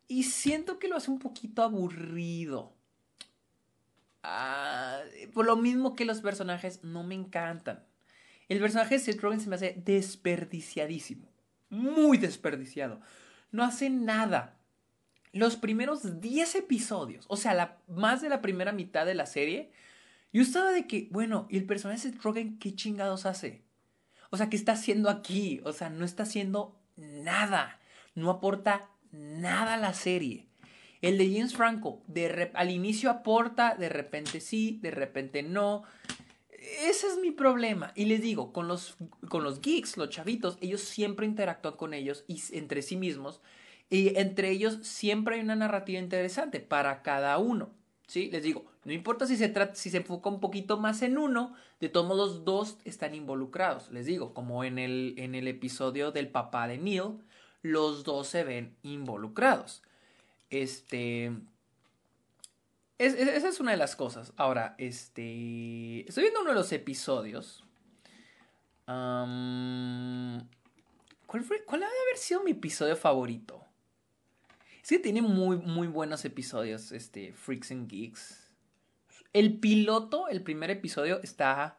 [0.07, 2.73] Y siento que lo hace un poquito aburrido.
[4.23, 5.01] Ah,
[5.33, 7.85] por lo mismo que los personajes no me encantan.
[8.49, 11.29] El personaje de Seth Rogen se me hace desperdiciadísimo.
[11.69, 13.01] Muy desperdiciado.
[13.53, 14.58] No hace nada.
[15.39, 19.71] Los primeros 10 episodios, o sea, la, más de la primera mitad de la serie,
[20.33, 23.63] yo estaba de que, bueno, ¿y el personaje de Seth Rogen qué chingados hace?
[24.31, 25.61] O sea, ¿qué está haciendo aquí?
[25.63, 27.79] O sea, no está haciendo nada.
[28.17, 30.49] No aporta nada la serie.
[31.03, 32.03] El de James Franco,
[32.55, 35.85] al inicio aporta, de repente sí, de repente no.
[36.83, 37.93] Ese es mi problema.
[37.95, 38.97] Y les digo, con los,
[39.29, 43.41] con los geeks, los chavitos, ellos siempre interactúan con ellos y entre sí mismos.
[43.91, 47.71] Y entre ellos siempre hay una narrativa interesante para cada uno.
[48.07, 48.31] ¿Sí?
[48.31, 51.55] Les digo, no importa si se, trata, si se enfoca un poquito más en uno,
[51.79, 53.91] de todos modos dos están involucrados.
[53.91, 57.19] Les digo, como en el, en el episodio del papá de Neil,
[57.61, 59.83] los dos se ven involucrados.
[60.49, 61.33] Este.
[62.97, 64.33] esa es una de las cosas.
[64.37, 66.09] Ahora, este.
[66.09, 67.65] Estoy viendo uno de los episodios.
[68.87, 70.47] ¿cuál,
[71.45, 73.68] fue, ¿Cuál debe haber sido mi episodio favorito?
[74.89, 78.51] Que tiene muy, muy buenos episodios, este, Freaks and Geeks.
[79.35, 81.79] El piloto, el primer episodio, está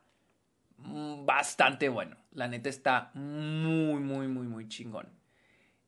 [0.78, 2.18] bastante bueno.
[2.34, 5.10] La neta está muy, muy, muy, muy chingón.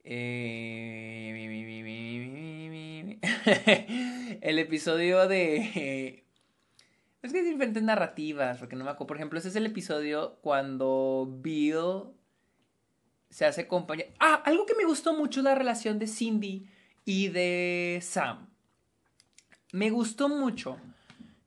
[0.03, 1.29] Eh,
[4.41, 6.25] el episodio de,
[7.21, 9.07] Es que hay diferentes narrativas, porque no me acuerdo.
[9.07, 12.15] Por ejemplo, ese es el episodio cuando Bill
[13.29, 14.07] se hace compañía.
[14.19, 16.67] Ah, algo que me gustó mucho la relación de Cindy
[17.05, 18.49] y de Sam.
[19.71, 20.77] Me gustó mucho.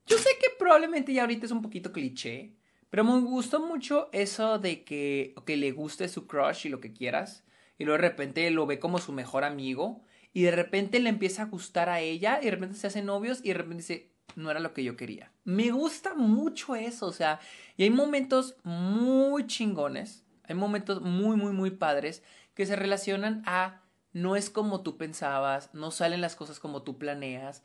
[0.05, 2.53] Yo sé que probablemente ya ahorita es un poquito cliché,
[2.89, 6.93] pero me gustó mucho eso de que, que le guste su crush y lo que
[6.93, 7.43] quieras,
[7.77, 11.43] y luego de repente lo ve como su mejor amigo, y de repente le empieza
[11.43, 14.51] a gustar a ella, y de repente se hacen novios, y de repente dice, no
[14.51, 15.31] era lo que yo quería.
[15.43, 17.39] Me gusta mucho eso, o sea,
[17.77, 23.81] y hay momentos muy chingones, hay momentos muy, muy, muy padres que se relacionan a
[24.15, 27.63] no es como tú pensabas, no salen las cosas como tú planeas.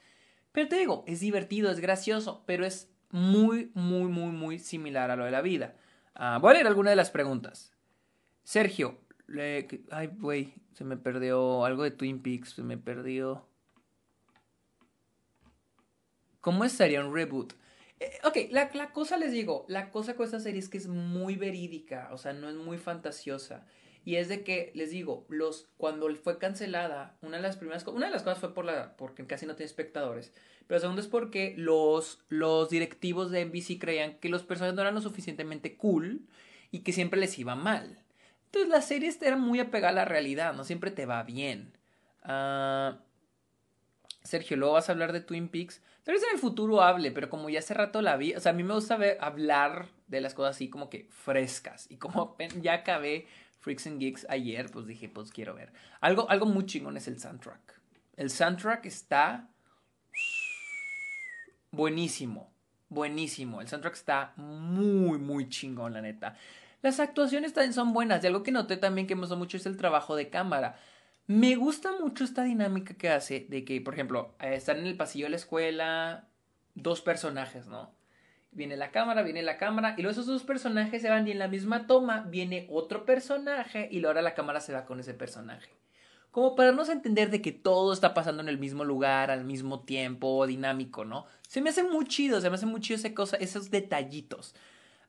[0.50, 5.16] Pero te digo, es divertido, es gracioso, pero es muy, muy, muy, muy similar a
[5.16, 5.76] lo de la vida.
[6.12, 7.72] Ah, voy a leer alguna de las preguntas.
[8.42, 8.98] Sergio,
[9.92, 13.46] ay, güey, se me perdió algo de Twin Peaks, se me perdió.
[16.40, 17.52] ¿Cómo estaría un reboot?
[18.00, 20.88] Eh, ok, la, la, cosa les digo, la cosa con esta serie es que es
[20.88, 23.68] muy verídica, o sea, no es muy fantasiosa.
[24.04, 28.06] Y es de que, les digo, los, cuando fue cancelada, una de las primeras una
[28.06, 30.32] de las cosas fue por la, porque casi no tiene espectadores.
[30.66, 34.94] Pero segundo es porque los, los directivos de NBC creían que los personajes no eran
[34.94, 36.22] lo suficientemente cool
[36.70, 37.98] y que siempre les iba mal.
[38.46, 41.72] Entonces la serie era muy apegada a la realidad, no siempre te va bien.
[42.24, 42.96] Uh,
[44.22, 45.82] Sergio, luego vas a hablar de Twin Peaks.
[46.04, 48.52] Tal vez en el futuro hable, pero como ya hace rato la vi, o sea,
[48.52, 51.86] a mí me gusta ver, hablar de las cosas así como que frescas.
[51.90, 53.26] Y como ya acabé
[53.60, 55.72] Freaks and Geeks ayer, pues dije, pues quiero ver.
[56.00, 57.80] Algo, algo muy chingón es el soundtrack.
[58.16, 59.48] El soundtrack está
[61.70, 62.52] buenísimo.
[62.88, 63.60] Buenísimo.
[63.60, 66.36] El soundtrack está muy, muy chingón, la neta.
[66.82, 68.24] Las actuaciones también son buenas.
[68.24, 70.76] Y algo que noté también que me gustó mucho es el trabajo de cámara.
[71.26, 74.96] Me gusta mucho esta dinámica que hace de que, por ejemplo, eh, están en el
[74.96, 76.28] pasillo de la escuela
[76.74, 77.94] dos personajes, ¿no?
[78.52, 81.38] Viene la cámara, viene la cámara, y luego esos dos personajes se van y en
[81.38, 85.70] la misma toma viene otro personaje y ahora la cámara se va con ese personaje.
[86.32, 89.80] Como para no entender de que todo está pasando en el mismo lugar, al mismo
[89.80, 91.26] tiempo, dinámico, ¿no?
[91.48, 93.00] Se me hace muy chido, se me hace muy chido
[93.38, 94.54] esos detallitos.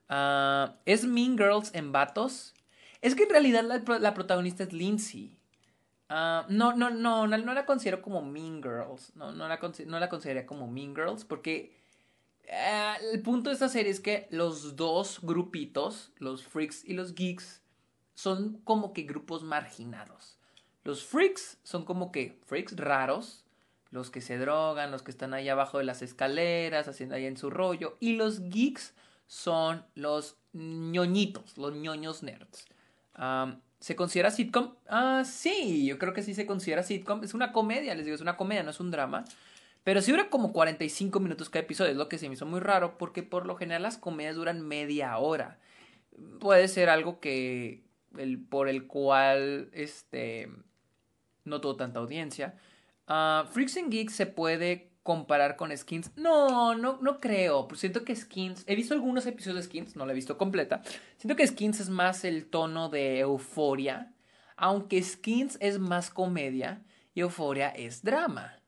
[0.08, 2.54] Ah, ¿Es Mean Girls en vatos?
[3.00, 5.36] Es que en realidad la, protagonista es Lindsay.
[6.08, 9.14] Ah, no, no, no, no, no, la considero como Mean Girls.
[9.16, 11.81] No, no, la, no la consideraría como Mean Girls porque
[12.44, 17.14] eh, el punto de esta serie es que los dos grupitos, los freaks y los
[17.14, 17.60] geeks,
[18.14, 20.36] son como que grupos marginados.
[20.84, 23.44] Los freaks son como que freaks raros,
[23.90, 27.36] los que se drogan, los que están ahí abajo de las escaleras, haciendo ahí en
[27.36, 27.96] su rollo.
[28.00, 28.94] Y los geeks
[29.26, 32.66] son los ñoñitos, los ñoños nerds.
[33.80, 34.74] ¿Se considera sitcom?
[34.88, 37.24] Ah, sí, yo creo que sí se considera sitcom.
[37.24, 39.24] Es una comedia, les digo, es una comedia, no es un drama.
[39.84, 42.60] Pero si dura como 45 minutos cada episodio, es lo que se me hizo muy
[42.60, 45.58] raro, porque por lo general las comedias duran media hora.
[46.40, 47.84] Puede ser algo que.
[48.16, 49.70] El, por el cual.
[49.72, 50.48] Este.
[51.44, 52.54] No tuvo tanta audiencia.
[53.08, 56.12] Uh, Freaks and Geeks se puede comparar con Skins.
[56.16, 57.66] No, no, no creo.
[57.66, 58.64] Pues siento que Skins.
[58.66, 60.82] He visto algunos episodios de Skins, no la he visto completa.
[61.16, 64.12] Siento que Skins es más el tono de euforia.
[64.56, 66.82] Aunque Skins es más comedia
[67.14, 68.61] y euforia es drama.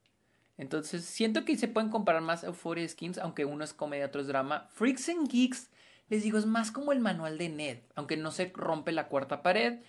[0.56, 4.28] Entonces, siento que se pueden comparar más Euphoria Skins, aunque uno es comedia, otro es
[4.28, 4.68] drama.
[4.72, 5.70] Freaks and Geeks,
[6.08, 9.42] les digo, es más como el manual de Ned, aunque no se rompe la cuarta
[9.42, 9.80] pared.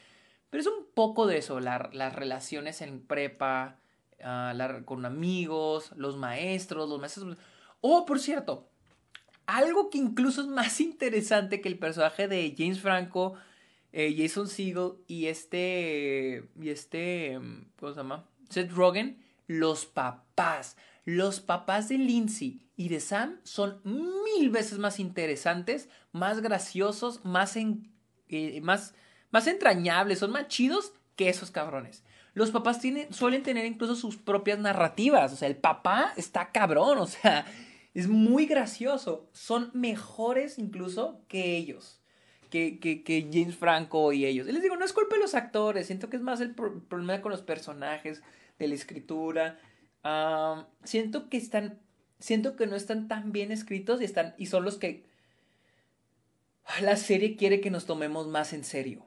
[0.49, 3.77] Pero es un poco de eso, las relaciones en prepa,
[4.19, 7.37] uh, con amigos, los maestros, los maestros.
[7.81, 8.67] Oh, por cierto,
[9.45, 13.35] algo que incluso es más interesante que el personaje de James Franco,
[13.91, 16.49] eh, Jason Segel y este.
[16.59, 17.39] Y este.
[17.79, 18.25] ¿Cómo se llama?
[18.49, 20.77] Seth Rogen los papás.
[21.05, 27.55] Los papás de Lindsay y de Sam son mil veces más interesantes, más graciosos, más,
[27.55, 28.95] eh, más,
[29.31, 32.03] más entrañables, son más chidos que esos cabrones.
[32.33, 35.31] Los papás tienen, suelen tener incluso sus propias narrativas.
[35.31, 37.45] O sea, el papá está cabrón, o sea,
[37.93, 39.29] es muy gracioso.
[39.31, 42.01] Son mejores incluso que ellos.
[42.49, 44.47] Que, que, que James Franco y ellos.
[44.47, 47.21] Y les digo, no es culpa de los actores, siento que es más el problema
[47.21, 48.21] con los personajes
[48.59, 49.59] de la escritura.
[50.83, 51.79] siento que están,
[52.19, 55.05] siento que no están tan bien escritos y, están, y son los que
[56.81, 59.05] la serie quiere que nos tomemos más en serio.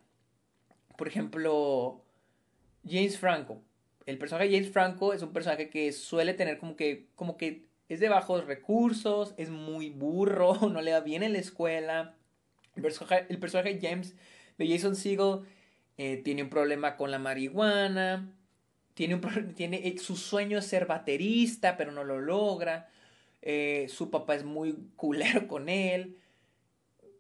[0.97, 2.03] Por ejemplo,
[2.89, 3.63] James Franco.
[4.07, 7.67] El personaje de James Franco es un personaje que suele tener como que, como que
[7.89, 12.15] es de bajos recursos, es muy burro, no le da bien en la escuela.
[12.75, 14.15] El personaje, el personaje James,
[14.57, 15.41] de Jason Segel,
[15.99, 18.33] eh, tiene un problema con la marihuana.
[18.99, 19.21] Tiene, un,
[19.55, 22.89] tiene eh, su sueño es ser baterista, pero no lo logra.
[23.43, 26.19] Eh, su papá es muy culero con él.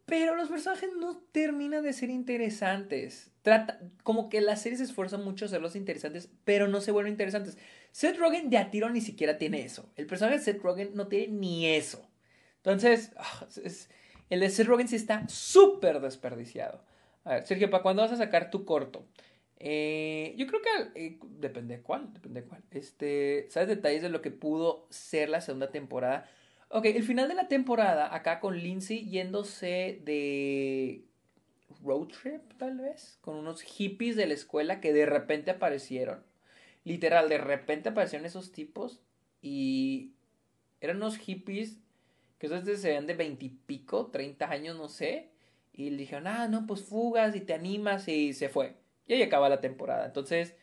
[0.05, 3.31] Pero los personajes no terminan de ser interesantes.
[3.43, 7.57] Trata, como que la serie se mucho a hacerlos interesantes, pero no se vuelven interesantes.
[7.93, 9.89] Seth Rogen de a tiro ni siquiera tiene eso.
[9.95, 12.05] El personaje de Seth Rogen no tiene ni eso.
[12.57, 13.47] Entonces, ah,
[14.31, 16.83] el de Seth Rogen sí está súper desperdiciado.
[17.22, 19.07] A ver, Sergio, ¿para cuándo vas a sacar tu corto?
[19.61, 22.63] Eh, yo creo que eh, depende de cuál, depende de cuál.
[22.71, 26.31] Este, ¿sabes detalles de lo que pudo ser la segunda temporada?
[26.69, 31.05] Ok, el final de la temporada, acá con Lindsay yéndose de
[31.83, 36.23] road trip, tal vez, con unos hippies de la escuela que de repente aparecieron.
[36.85, 39.01] Literal, de repente aparecieron esos tipos
[39.43, 40.13] y
[40.81, 41.79] eran unos hippies
[42.39, 45.31] que se ven de veintipico, treinta años, no sé.
[45.73, 48.77] Y le dijeron, ah, no, pues fugas y te animas y se fue.
[49.09, 50.07] Y ahí acaba la temporada.
[50.07, 50.55] Entonces,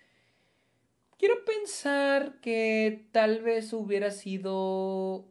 [1.18, 5.26] quiero pensar que tal vez hubiera sido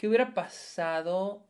[0.00, 1.44] ¿Qué hubiera pasado?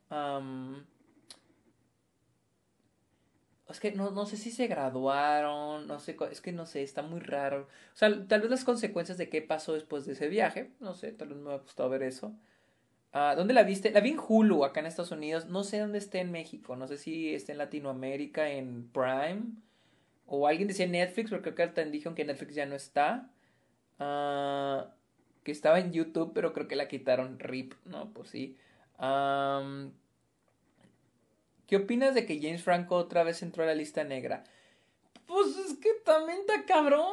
[3.71, 7.03] es que no, no, sé si se graduaron, no sé, es que no sé, está
[7.03, 7.69] muy raro.
[7.95, 11.13] O sea, tal vez las consecuencias de qué pasó después de ese viaje, no sé,
[11.13, 12.35] tal vez me ha gustado ver eso.
[13.13, 13.93] Ah, ¿Dónde la viste?
[13.93, 15.47] La vi en Hulu, acá en Estados Unidos.
[15.47, 19.43] No sé dónde esté en México, no sé si está en Latinoamérica, en Prime.
[20.33, 23.31] O alguien decía Netflix, porque creo que dijeron que Netflix ya no está.
[23.99, 24.95] Ah
[25.45, 28.13] que estaba en YouTube, pero creo que la quitaron RIP, ¿no?
[28.13, 28.57] Pues sí.
[31.67, 34.45] ¿Qué opinas de que James Franco otra vez entró a la lista negra?
[35.27, 37.07] Pues es que también está cabrón.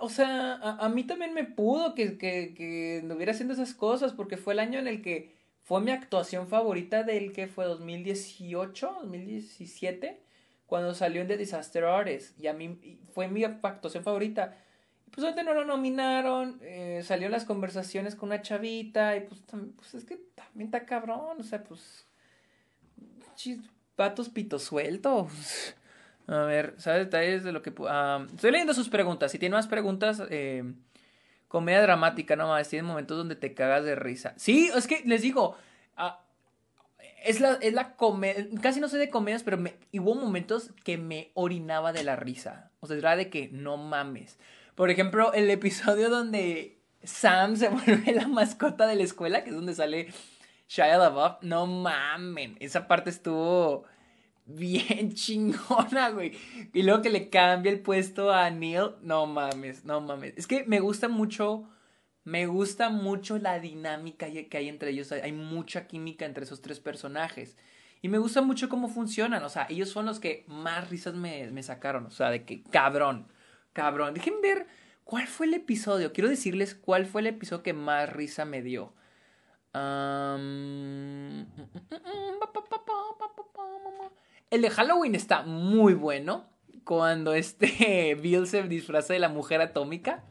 [0.00, 4.36] O sea, a, mí también me pudo que, que, que hubiera haciendo esas cosas, porque
[4.36, 10.20] fue el año en el que fue mi actuación favorita del que fue 2018, 2017,
[10.74, 12.36] cuando salió en The Disaster Artist.
[12.40, 14.56] Y a mí fue mi actuación favorita
[15.14, 19.40] pues ahorita no lo nominaron, eh, salió las conversaciones con una chavita y pues,
[19.76, 22.04] pues es que también está cabrón, o sea, pues
[23.36, 23.60] chis,
[23.94, 25.30] patos pitos sueltos.
[26.26, 27.72] A ver, ¿sabes detalles de lo que...
[27.86, 30.64] Ah, estoy leyendo sus preguntas, si tiene más preguntas, eh,
[31.46, 34.34] comedia dramática, no más, tiene momentos donde te cagas de risa.
[34.36, 35.56] Sí, es que les digo,
[37.24, 40.98] es la, es la comedia, casi no sé de comedias, pero me, hubo momentos que
[40.98, 42.70] me orinaba de la risa.
[42.80, 44.38] O sea, era de que no mames.
[44.74, 49.56] Por ejemplo, el episodio donde Sam se vuelve la mascota de la escuela, que es
[49.56, 50.08] donde sale
[50.68, 51.42] Shia LaBeouf.
[51.42, 53.84] No mamen, esa parte estuvo
[54.46, 56.32] bien chingona, güey.
[56.72, 60.34] Y luego que le cambia el puesto a Neil, no mames, no mames.
[60.36, 61.68] Es que me gusta mucho,
[62.24, 65.12] me gusta mucho la dinámica que hay entre ellos.
[65.12, 67.56] Hay mucha química entre esos tres personajes.
[68.00, 69.42] Y me gusta mucho cómo funcionan.
[69.44, 72.06] O sea, ellos son los que más risas me, sacaron.
[72.06, 73.28] O sea, de que cabrón
[73.74, 74.14] cabrón.
[74.14, 74.66] Dejen ver
[75.04, 76.14] cuál fue el episodio.
[76.14, 78.94] Quiero decirles cuál fue el episodio que más risa me dio.
[84.50, 86.48] El de Halloween está muy bueno.
[86.84, 90.24] Cuando este Bill se disfraza de la mujer atómica.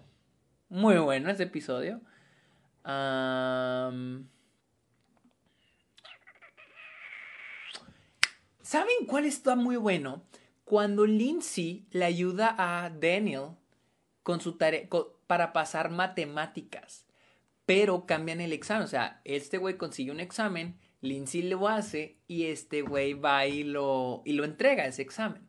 [0.74, 2.01] Muy bueno ese episodio.
[2.84, 4.26] ¿Saben
[9.05, 10.24] cuál está muy bueno?
[10.63, 13.49] Cuando Lindsay le ayuda a Daniel
[14.24, 14.89] con su tarea
[15.28, 17.05] para pasar matemáticas,
[17.67, 22.45] pero cambian el examen, o sea, este güey consigue un examen, Lindsay lo hace y
[22.45, 25.47] este güey va y lo, y lo entrega ese examen.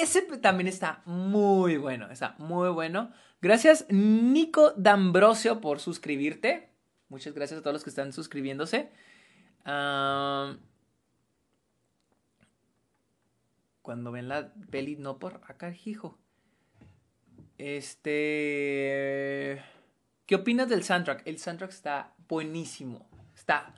[0.00, 3.12] Ese también está muy bueno, está muy bueno.
[3.40, 6.70] Gracias Nico D'Ambrosio por suscribirte.
[7.08, 8.90] Muchas gracias a todos los que están suscribiéndose.
[9.64, 10.56] Ah
[13.82, 16.18] cuando ven la peli, no por acá, hijo.
[17.58, 18.02] Este.
[20.24, 21.26] ¿Qué opinas del soundtrack?
[21.26, 23.10] El soundtrack está buenísimo.
[23.34, 23.74] Está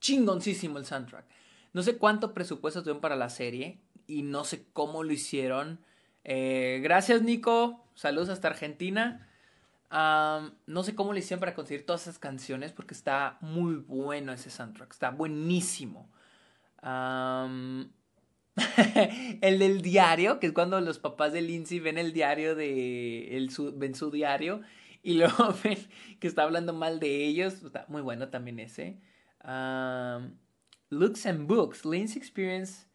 [0.00, 1.26] chingoncísimo el soundtrack.
[1.72, 5.78] No sé cuánto presupuesto tuvieron para la serie y no sé cómo lo hicieron.
[6.24, 7.84] Eh, gracias, Nico.
[7.94, 9.28] Saludos hasta Argentina.
[9.90, 14.50] no sé cómo lo hicieron para conseguir todas esas canciones porque está muy bueno ese
[14.50, 14.90] soundtrack.
[14.90, 16.10] Está buenísimo.
[19.40, 23.36] el del diario, que es cuando los papás de Lindsay ven el diario de.
[23.36, 24.62] El, su, ven su diario
[25.02, 25.78] y luego ven
[26.18, 27.62] que está hablando mal de ellos.
[27.62, 28.98] Está muy bueno también ese.
[30.90, 32.87] looks and Books, Lindsay Experience.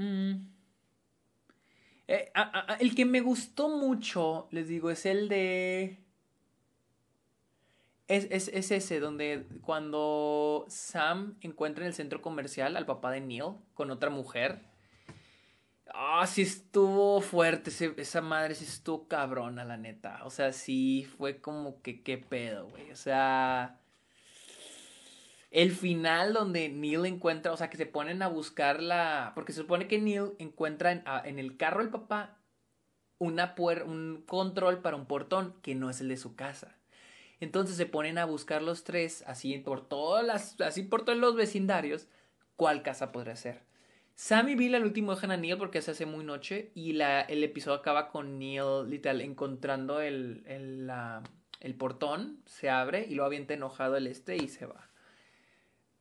[0.00, 0.46] Mm.
[2.08, 2.32] Eh,
[2.80, 5.98] el que me gustó mucho, les digo, es el de.
[8.08, 13.54] Es, es, ese, donde cuando Sam encuentra en el centro comercial al papá de Neil
[13.74, 14.58] con otra mujer.
[15.92, 17.70] Ah, sí estuvo fuerte,
[18.00, 20.20] esa madre sí estuvo cabrona, la neta.
[20.24, 22.90] O sea, sí fue como que qué pedo, güey.
[22.90, 23.79] O sea,
[25.50, 29.32] el final donde Neil encuentra, o sea, que se ponen a buscar la...
[29.34, 30.92] Porque se supone que Neil encuentra
[31.24, 32.38] en, el carro del papá
[33.18, 36.76] una un control para un portón que no es el de su casa.
[37.40, 41.34] Entonces se ponen a buscar los tres, así por todas las, así por todos los
[41.34, 42.06] vecindarios,
[42.56, 43.62] cuál casa podría ser.
[44.14, 47.22] Sam y Bill al último dejan a Neil porque se hace muy noche y la,
[47.22, 50.90] el episodio acaba con Neil literal encontrando el, el,
[51.60, 54.89] el portón, se abre y lo avienta enojado el este y se va.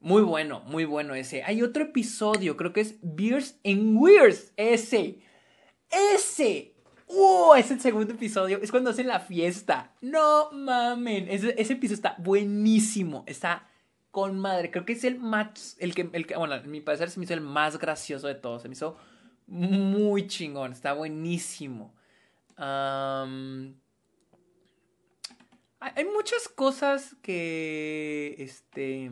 [0.02, 1.44] Muy bueno, muy bueno ese.
[1.44, 4.54] Hay otro episodio, creo que es Beers and Weirs.
[4.56, 5.20] Ese.
[5.90, 6.74] Ese.
[7.08, 7.54] ¡Uh!
[7.56, 8.60] Es el segundo episodio.
[8.62, 9.94] Es cuando hacen la fiesta.
[10.00, 11.28] No mamen.
[11.30, 13.26] Ese, episodio está buenísimo.
[13.28, 13.68] Está
[14.12, 14.72] con madre.
[14.72, 15.76] Creo que es el más.
[15.80, 18.36] El que, el que, bueno, en mi parecer se me hizo el más gracioso de
[18.36, 18.62] todos.
[18.62, 18.96] Se me hizo
[19.48, 20.72] muy chingón.
[20.72, 21.94] Está buenísimo.
[22.56, 23.76] hay
[26.06, 28.36] muchas cosas que.
[28.38, 29.12] Este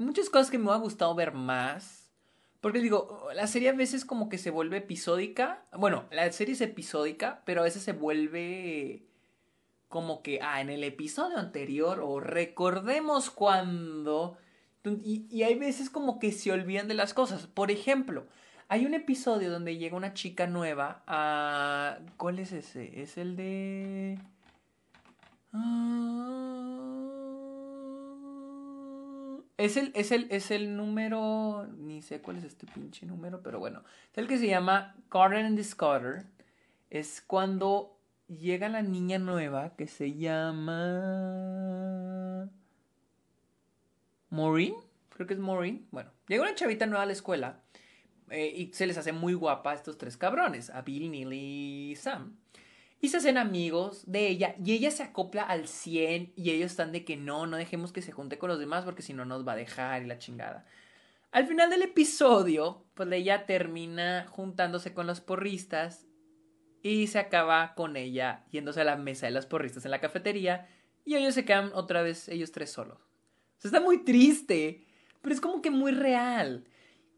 [0.00, 2.10] muchas cosas que me ha gustado ver más.
[2.60, 5.62] Porque digo, la serie a veces como que se vuelve episódica.
[5.72, 9.06] Bueno, la serie es episódica, pero a veces se vuelve
[9.88, 14.36] como que, ah, en el episodio anterior o recordemos cuando...
[15.04, 17.46] Y, hay veces como que se olvidan de las cosas.
[17.46, 18.26] Por ejemplo,
[18.68, 21.98] hay un episodio donde llega una chica nueva a...
[22.16, 23.02] ¿Cuál es ese?
[23.02, 24.18] Es el de...
[25.52, 27.29] Ah...
[29.60, 31.66] Es el, es el, es el número.
[31.76, 33.84] Ni sé cuál es este pinche número, pero bueno.
[34.10, 36.24] Es el que se llama Carter and Discover.
[36.88, 37.94] Es cuando
[38.26, 40.78] llega la niña nueva que se llama.
[44.30, 44.76] Maureen.
[45.10, 45.86] Creo que es Maureen.
[45.90, 47.60] Bueno, llega una chavita nueva a la escuela.
[48.30, 51.96] Eh, y se les hace muy guapa a estos tres cabrones: a Bill, Neil y
[51.96, 52.38] Sam
[53.00, 56.92] y se hacen amigos de ella y ella se acopla al 100 y ellos están
[56.92, 59.46] de que no, no dejemos que se junte con los demás porque si no nos
[59.46, 60.66] va a dejar y la chingada.
[61.32, 66.06] Al final del episodio, pues ella termina juntándose con los porristas
[66.82, 70.68] y se acaba con ella yéndose a la mesa de los porristas en la cafetería
[71.04, 72.98] y ellos se quedan otra vez ellos tres solos.
[72.98, 74.86] O sea, está muy triste,
[75.22, 76.66] pero es como que muy real.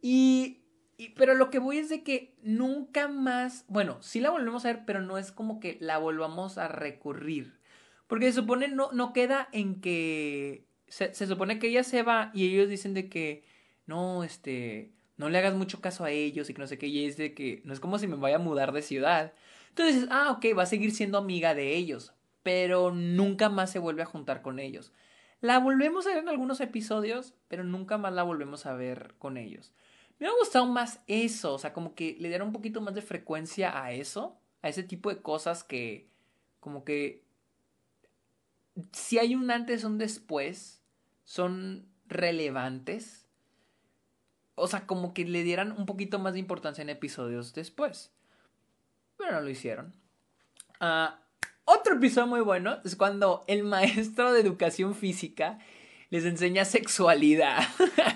[0.01, 0.62] Y
[1.11, 4.85] pero lo que voy es de que nunca más, bueno, sí la volvemos a ver,
[4.87, 7.59] pero no es como que la volvamos a recurrir.
[8.07, 12.47] Porque se supone, no, no queda en que, se, supone que ella se va y
[12.47, 13.45] ellos dicen de que,
[13.87, 17.07] no, este, no le hagas mucho caso a ellos y que no sé qué, y
[17.07, 19.33] es de que, no es como si me vaya a mudar de ciudad.
[19.71, 23.79] Entonces dices, ah, ok, va a seguir siendo amiga de ellos, pero nunca más se
[23.79, 24.93] vuelve a juntar con ellos.
[25.41, 29.37] La volvemos a ver en algunos episodios, pero nunca más la volvemos a ver con
[29.37, 29.73] ellos.
[30.23, 33.03] Me ha gustado más eso, o sea, como que le diera un poquito más de
[33.03, 36.07] frecuencia a eso, a ese tipo de cosas que,
[36.61, 37.25] como que,
[38.93, 40.81] si hay un antes o un después,
[41.25, 43.27] son relevantes.
[44.55, 48.13] O sea, como que le dieran un poquito más de importancia en episodios después.
[49.17, 49.93] Pero no lo hicieron.
[50.79, 51.19] Ah,
[51.65, 55.59] otro episodio muy bueno es cuando el maestro de educación física
[56.13, 57.63] les enseña sexualidad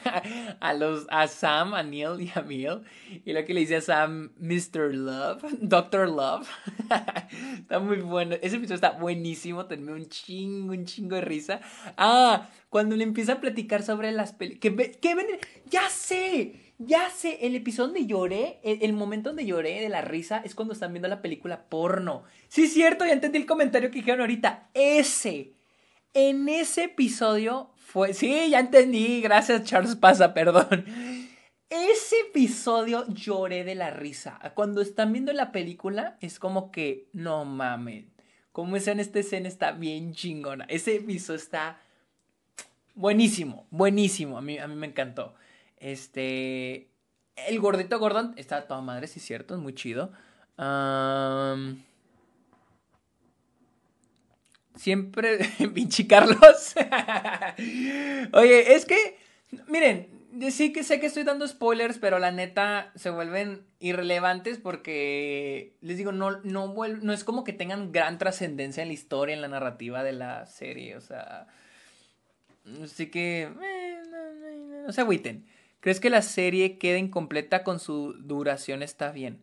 [0.61, 2.83] a los a Sam, a Neil y a Neil.
[3.25, 4.95] Y lo que le dice a Sam, Mr.
[4.95, 6.47] Love, Doctor Love.
[7.59, 8.37] está muy bueno.
[8.43, 9.65] Ese episodio está buenísimo.
[9.65, 11.63] Tenme un chingo, un chingo de risa.
[11.97, 14.99] Ah, cuando le empieza a platicar sobre las películas.
[15.01, 15.27] Que, ven.
[15.71, 16.75] Ya sé.
[16.79, 20.55] Ya sé, el episodio donde lloré, el, el, momento donde lloré de la risa es
[20.55, 22.25] cuando están viendo la película porno.
[22.49, 24.69] Sí, cierto, ya entendí el comentario que dijeron ahorita.
[24.75, 25.56] Ese,
[26.17, 27.71] en ese episodio
[28.13, 29.23] Sí, ya entendí.
[29.23, 30.85] Gracias, Charles Pasa, perdón.
[31.71, 34.39] Ese episodio lloré de la risa.
[34.55, 38.05] Cuando están viendo la película, es como que, no mames.
[38.53, 40.67] Como es en esta escena está bien chingona.
[40.69, 41.81] Ese episodio está
[42.95, 44.39] buenísimo, buenísimo.
[44.39, 45.35] A mí, a mí me encantó.
[45.79, 46.89] Este.
[47.35, 50.11] El gordito Gordon está toda madre, sí cierto, es muy chido.
[54.77, 55.39] Siempre,
[55.75, 56.75] pinche Carlos.
[58.33, 59.19] Oye, es que,
[59.69, 60.09] miren,
[60.51, 65.97] sí que sé que estoy dando spoilers, pero la neta se vuelven irrelevantes porque, les
[65.97, 69.49] digo, no, no, no es como que tengan gran trascendencia en la historia, en la
[69.49, 71.47] narrativa de la serie, o sea...
[72.83, 73.99] Así que, eh,
[74.85, 75.47] no, se agüiten.
[75.81, 78.83] ¿Crees que la serie quede incompleta con su duración?
[78.83, 79.41] Está bien.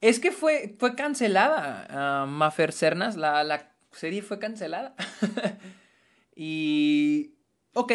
[0.00, 2.24] Es que fue, fue cancelada.
[2.24, 4.94] Uh, Mafer Cernas, la, la serie fue cancelada.
[6.36, 7.34] y...
[7.74, 7.92] Ok,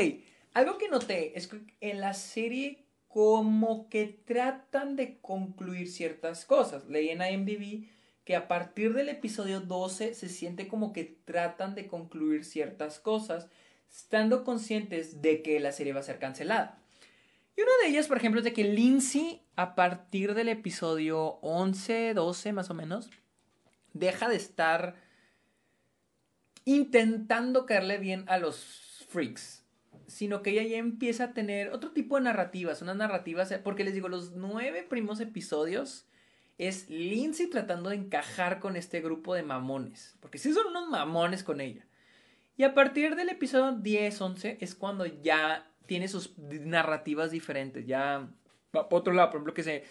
[0.53, 6.87] algo que noté es que en la serie como que tratan de concluir ciertas cosas.
[6.87, 7.87] Leí en IMDb
[8.23, 13.49] que a partir del episodio 12 se siente como que tratan de concluir ciertas cosas,
[13.89, 16.79] estando conscientes de que la serie va a ser cancelada.
[17.57, 22.13] Y una de ellas, por ejemplo, es de que Lindsay, a partir del episodio 11,
[22.13, 23.09] 12 más o menos,
[23.93, 24.95] deja de estar
[26.65, 29.65] intentando caerle bien a los freaks,
[30.07, 33.93] sino que ella ya empieza a tener otro tipo de narrativas, unas narrativas, porque les
[33.93, 36.07] digo, los nueve primos episodios
[36.57, 41.43] es Lindsay tratando de encajar con este grupo de mamones, porque sí son unos mamones
[41.43, 41.85] con ella.
[42.57, 48.29] Y a partir del episodio 10, 11 es cuando ya tiene sus narrativas diferentes, ya
[48.75, 49.83] va por otro lado, por ejemplo, que se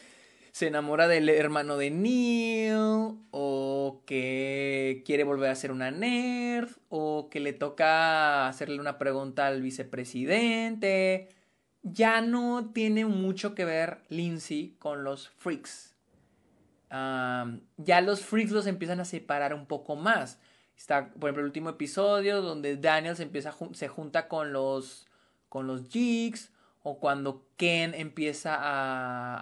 [0.52, 7.28] se enamora del hermano de Neil, o que quiere volver a ser una nerd, o
[7.30, 11.28] que le toca hacerle una pregunta al vicepresidente.
[11.82, 15.96] Ya no tiene mucho que ver Lindsay con los freaks.
[16.90, 20.40] ya los freaks los empiezan a separar un poco más.
[20.76, 25.06] Está, por ejemplo, el último episodio donde Daniel se, empieza, se junta con los,
[25.48, 26.50] con los Jigs
[26.82, 28.56] o cuando Ken empieza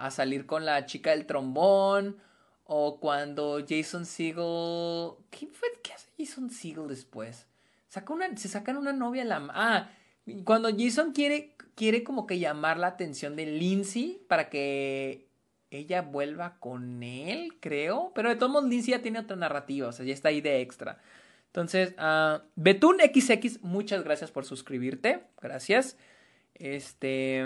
[0.05, 2.17] a, salir con la chica del trombón,
[2.65, 5.13] o cuando Jason Segel...
[5.31, 7.47] ¿Qué, fue, qué hace Jason Segel después?
[7.87, 9.47] Saca una, se sacan una novia a la...
[9.53, 9.89] Ah,
[10.43, 15.29] cuando Jason quiere, quiere como que llamar la atención de Lindsay para que
[15.71, 18.11] ella vuelva con él, creo.
[18.13, 20.61] Pero de todos modos, Lindsay ya tiene otra narrativa, o sea, ya está ahí de
[20.61, 21.01] extra.
[21.47, 25.23] Entonces, uh, Betún XX, muchas gracias por suscribirte.
[25.41, 25.97] Gracias.
[26.59, 27.39] Este.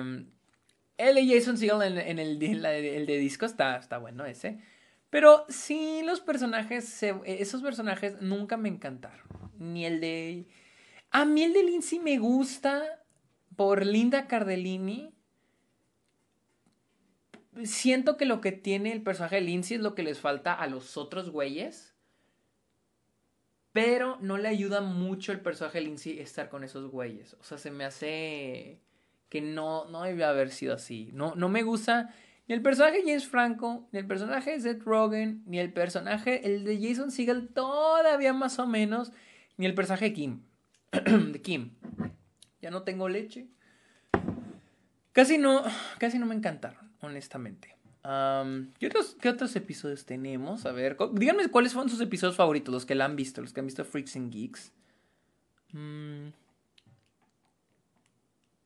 [0.98, 4.60] El de Jason en, el, el, de disco está, está bueno ese.
[5.10, 9.28] Pero sí, los personajes, esos personajes nunca me encantaron.
[9.58, 10.48] Ni el de...
[11.12, 13.04] A mí el de Lindsay me gusta
[13.56, 15.14] por Linda Cardellini.
[17.64, 20.68] Siento que lo que tiene el personaje de Lindsay es lo que les falta a
[20.68, 21.96] los otros güeyes.
[23.72, 27.36] Pero no le ayuda mucho el personaje de Lindsay estar con esos güeyes.
[27.40, 28.82] O sea, se me hace
[29.34, 31.10] que no, no debe haber sido así.
[31.12, 32.14] No, no me gusta
[32.48, 36.46] ni el personaje de James Franco, ni el personaje de Seth Rogen, ni el personaje,
[36.46, 39.12] el de Jason Segel, todavía más o menos,
[39.58, 40.44] ni el personaje de Kim.
[41.32, 41.72] de Kim.
[42.62, 43.48] Ya no tengo leche.
[45.14, 45.64] Casi no,
[45.98, 47.76] casi no me encantaron, honestamente.
[48.78, 50.68] ¿qué, otros, ¿qué, otros, episodios tenemos?
[50.68, 53.62] A ver, díganme cuáles fueron sus episodios favoritos, los que la han visto, los que
[53.62, 54.72] han visto Freaks and Geeks.
[55.72, 56.43] Mmm...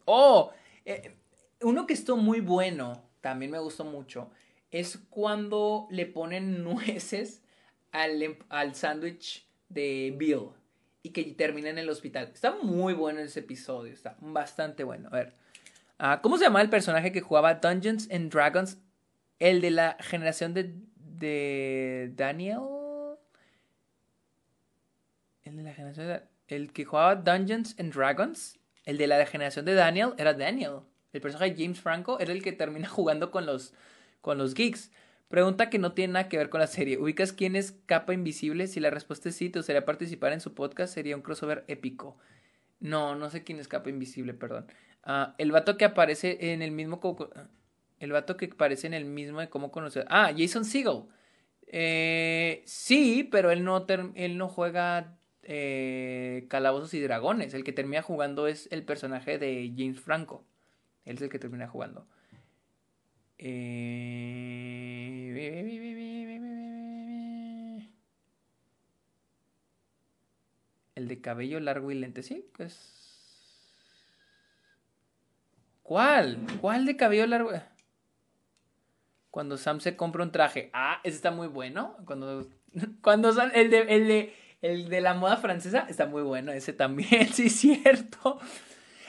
[0.10, 0.54] Oh,
[0.86, 1.18] eh,
[1.62, 4.32] uno que estuvo muy bueno, también me gustó mucho,
[4.72, 7.44] es cuando le ponen nueces
[7.92, 10.52] al, em, al sándwich de Bill
[11.04, 12.32] y que termina en el hospital.
[12.34, 15.10] Está muy bueno ese episodio, está bastante bueno.
[15.12, 15.34] A ver,
[16.00, 18.78] ah, ¿cómo se llama el personaje que jugaba Dungeons and Dragons?
[19.40, 22.62] El de la generación de, de Daniel.
[25.44, 28.57] El de la generación de, El que jugaba Dungeons and Dragons.
[28.88, 30.80] El de la generación de Daniel era Daniel.
[31.12, 33.74] El personaje de James Franco era el que termina jugando con los,
[34.22, 34.92] con los geeks.
[35.28, 36.98] Pregunta que no tiene nada que ver con la serie.
[36.98, 38.66] ¿Ubicas quién es Capa Invisible?
[38.66, 42.18] Si la respuesta es sí, te gustaría participar en su podcast, sería un crossover épico.
[42.80, 44.68] No, no sé quién es Capa Invisible, perdón.
[45.04, 47.02] Ah, el vato que aparece en el mismo...
[48.00, 50.06] El vato que aparece en el mismo de cómo conocer...
[50.08, 51.04] Ah, Jason Segel.
[51.66, 53.86] Eh, sí, pero él no,
[54.16, 55.17] él no juega
[55.48, 57.54] eh, Calabozos y Dragones.
[57.54, 60.46] El que termina jugando es el personaje de James Franco.
[61.06, 62.06] Él es el que termina jugando.
[70.96, 73.06] El de cabello largo y lente, sí, pues.
[75.84, 76.40] ¿Cuál?
[76.60, 77.52] ¿Cuál de cabello largo?
[79.32, 80.72] Cuando Sam se compra un traje.
[80.74, 81.96] Ah, ese está muy bueno.
[82.06, 82.50] Cuando.
[83.02, 87.28] Cuando el de, el de el de la moda francesa está muy bueno, ese también,
[87.34, 88.40] sí cierto.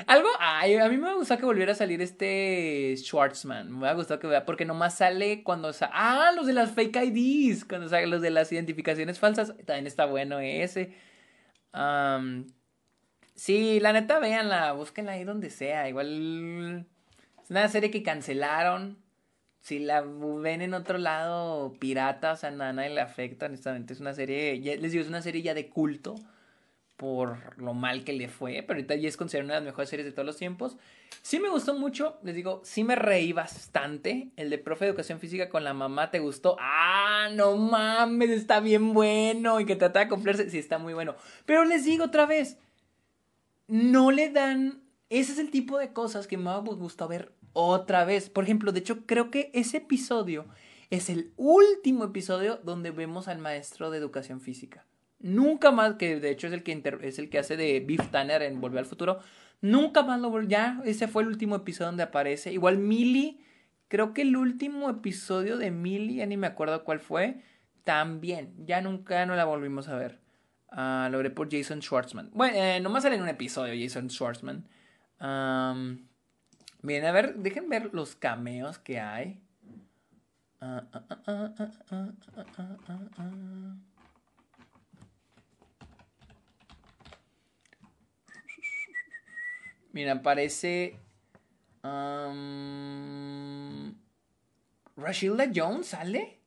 [0.07, 3.77] Algo, ay, a mí me gusta que volviera a salir este Schwartzman.
[3.77, 5.73] Me ha gustado que vea, porque nomás sale cuando.
[5.93, 7.65] ah, los de las fake IDs.
[7.65, 9.57] Cuando salen los de las identificaciones falsas.
[9.67, 10.95] También está bueno ese.
[13.35, 14.73] sí, la neta, véanla.
[14.73, 15.89] Búsquenla ahí donde sea.
[15.89, 16.87] Igual.
[17.43, 18.99] Es una serie que cancelaron
[19.61, 23.93] si la ven en otro lado pirata, o sea, nada, le afecta, honestamente.
[23.93, 26.15] Es una serie, les digo, es una serie ya de culto
[26.99, 29.89] por lo mal que le fue, pero ahorita ya es considerada una de las mejores
[29.89, 30.77] series de todos los tiempos.
[31.23, 34.31] Sí me gustó mucho, les digo, sí me reí bastante.
[34.35, 36.57] El de profe de educación física con la mamá, ¿te gustó?
[36.59, 39.61] Ah, no mames, está bien bueno.
[39.61, 41.15] Y que trata de comprarse, sí, está muy bueno.
[41.47, 42.59] Pero les digo otra vez,
[43.69, 44.83] no le dan...
[45.09, 46.61] Ese es el tipo de cosas que me ha
[47.09, 48.31] ver otra vez.
[48.31, 50.47] Por ejemplo, de hecho, creo que ese episodio
[50.91, 54.87] es el último episodio donde vemos al maestro de educación física.
[55.21, 58.43] Nunca más, que de hecho es el que, es el que hace de Beef Tanner
[58.43, 59.19] en Volver al Futuro.
[59.61, 62.53] Nunca más lo ya, ese fue el último episodio donde aparece.
[62.53, 63.41] Igual Millie,
[63.89, 67.43] creo que el último episodio de Millie, ya ni me acuerdo cuál fue,
[67.83, 70.21] también, ya nunca no la volvimos a ver.
[70.71, 72.31] Uh, lo veré por Jason Schwartzman.
[72.35, 74.69] Bueno, eh, nomás sale en un episodio Jason Schwartzman.
[76.83, 79.41] Bien, a ver, dejen ver los cameos que hay.
[89.93, 90.99] Mira, aparece.
[91.83, 92.39] Um,
[94.97, 96.39] Rashida Jones sale.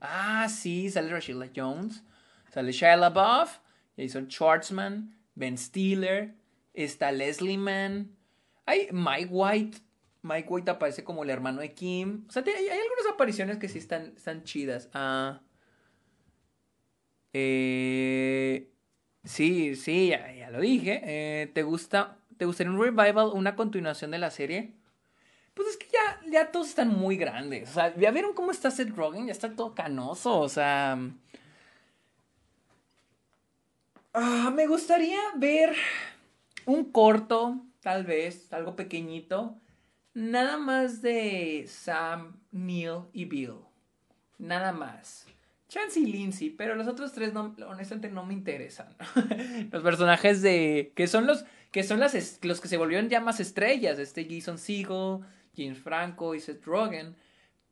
[0.00, 2.02] Ah, sí, sale Rashida Jones.
[2.50, 3.60] Sale Shia LaBeouf,
[3.96, 6.34] Jason Schwartzman, Ben Stiller.
[6.74, 8.17] Está Leslie Mann.
[8.68, 9.78] Hay Mike White.
[10.20, 12.26] Mike White aparece como el hermano de Kim.
[12.28, 14.90] O sea, hay, algunas apariciones que sí están, están chidas.
[14.92, 15.40] Ah.
[17.32, 18.70] Eh,
[19.24, 21.00] sí, sí, ya, lo dije.
[21.02, 22.18] Eh, ¿Te gusta?
[22.36, 24.74] ¿Te gustaría un revival, una continuación de la serie?
[25.54, 27.70] Pues es que ya, ya todos están muy grandes.
[27.70, 29.26] O sea, ¿ya vieron cómo está Seth Rogen?
[29.26, 30.38] Ya está todo canoso.
[30.38, 30.98] O sea.
[34.12, 35.74] Ah, me gustaría ver
[36.66, 39.56] un corto, tal vez, algo pequeñito
[40.12, 43.60] Nada más de Sam, Neil y Bill.
[44.36, 45.26] Nada más.
[45.68, 48.94] Chance y Lindsay, pero los otros tres no, honestamente no me interesan.
[49.72, 50.92] los personajes de.
[50.96, 51.46] que son los.
[51.70, 53.98] que son las los que se volvieron ya más estrellas.
[53.98, 55.20] Este Jason Segel,
[55.56, 57.16] James Franco y Seth Rogen.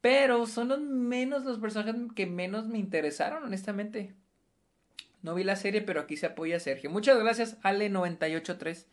[0.00, 4.14] Pero son los menos los personajes que menos me interesaron, honestamente.
[5.20, 6.88] No vi la serie, pero aquí se apoya Sergio.
[6.88, 8.86] Muchas gracias, Ale983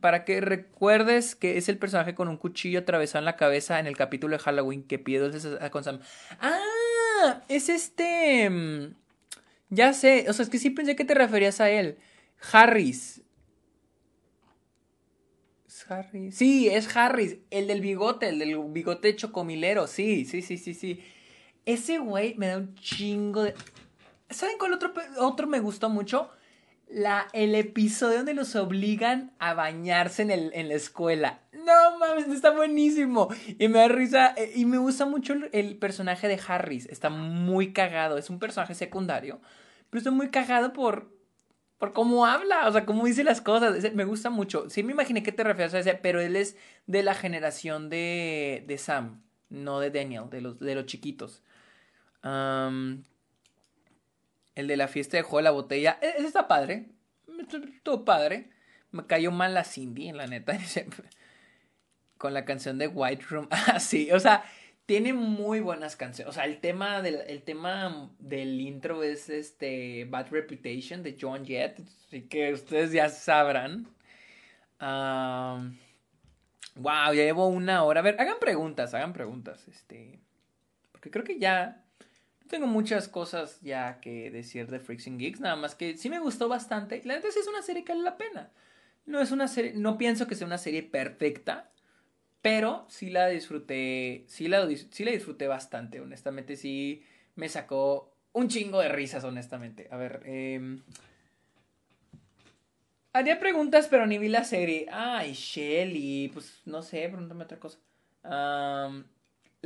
[0.00, 3.86] para que recuerdes que es el personaje con un cuchillo atravesado en la cabeza en
[3.86, 6.00] el capítulo de Halloween que pide dulces con Sam.
[6.40, 8.50] Ah, es este...
[8.50, 8.94] Mm,
[9.70, 11.98] ya sé, o sea, es que sí pensé que te referías a él.
[12.52, 13.22] Harris.
[15.66, 16.36] ¿Es Harris?
[16.36, 19.86] Sí, es Harris, el del bigote, el del bigote chocomilero.
[19.86, 21.02] Sí, sí, sí, sí, sí.
[21.64, 23.54] Ese güey me da un chingo de...
[24.30, 26.30] ¿Saben cuál otro, otro me gustó mucho?
[26.88, 31.40] La, el episodio donde los obligan a bañarse en, el, en la escuela.
[31.52, 33.28] No mames, está buenísimo.
[33.58, 34.34] Y me da risa.
[34.36, 36.86] Eh, y me gusta mucho el, personaje de Harris.
[36.86, 38.18] Está muy cagado.
[38.18, 39.40] Es un personaje secundario.
[39.90, 41.12] Pero está muy cagado por,
[41.78, 42.68] por cómo habla.
[42.68, 43.92] O sea, cómo dice las cosas.
[43.94, 44.70] me gusta mucho.
[44.70, 45.94] Sí me imaginé que te refieres a ese.
[45.94, 46.56] Pero él es
[46.86, 49.22] de la generación de, de Sam.
[49.48, 50.30] No de Daniel.
[50.30, 51.42] De los, de los chiquitos.
[54.56, 55.98] El de la fiesta de juego de la botella.
[56.02, 56.88] E, ese está padre.
[57.84, 58.50] Todo padre.
[58.90, 60.58] Me cayó mal la Cindy, en la neta.
[62.18, 63.48] Con la canción de White Room.
[63.52, 64.10] Ah, sí.
[64.10, 64.44] O sea,
[64.86, 66.30] tiene muy buenas canciones.
[66.30, 71.44] O sea, el tema del, el tema del intro es este Bad Reputation de John
[71.44, 71.80] Jett.
[71.80, 73.88] Así que ustedes ya sabrán.
[74.80, 75.60] wow,
[76.76, 78.00] ya llevo una hora.
[78.00, 79.68] A ver, hagan preguntas, hagan preguntas.
[79.68, 80.18] Este.
[80.92, 81.85] Porque creo que ya
[82.48, 86.18] tengo muchas cosas ya que decir de Freaks and Geeks, nada más que sí me
[86.18, 87.00] gustó bastante.
[87.04, 88.50] La verdad es una serie que vale la pena.
[89.06, 91.70] No es una serie, no pienso que sea una serie perfecta,
[92.42, 97.04] pero sí la disfruté, sí la, sí la disfruté bastante, honestamente sí
[97.36, 99.88] me sacó un chingo de risas, honestamente.
[99.90, 100.78] A ver, eh,
[103.12, 104.86] haría preguntas, pero ni vi la serie.
[104.90, 107.78] Ay, Shelly, pues no sé, pregúntame otra cosa.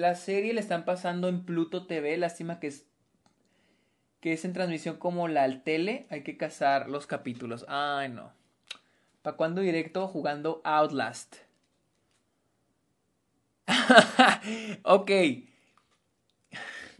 [0.00, 2.16] La serie la están pasando en Pluto TV.
[2.16, 2.86] Lástima que es.
[4.20, 6.06] Que es en transmisión como la tele.
[6.08, 7.66] Hay que cazar los capítulos.
[7.68, 8.32] Ay, no.
[9.20, 11.36] ¿Para cuándo directo jugando Outlast?
[14.84, 15.10] ok.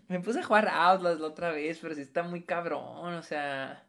[0.09, 3.83] Me puse a jugar Outlast la otra vez, pero sí está muy cabrón, o sea.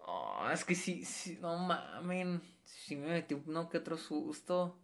[0.00, 2.42] Oh, es que sí, no mames.
[2.64, 4.78] Sí me metí uno que otro susto.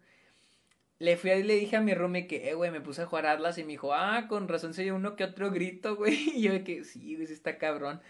[1.04, 3.26] Le fui y le dije a mi roomie que, eh, güey, me puse a jugar
[3.26, 6.30] Atlas y me dijo, ah, con razón se oye uno que otro grito, güey.
[6.34, 8.00] Y yo que, sí, güey, está cabrón.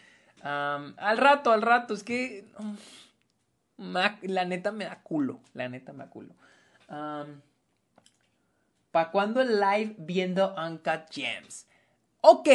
[0.43, 2.45] al rato, al rato, es que.
[3.77, 5.41] la neta me da culo.
[5.55, 6.35] La neta me da culo.
[8.91, 11.67] ¿Para cuándo live viendo Uncut Gems?
[12.21, 12.49] Ok.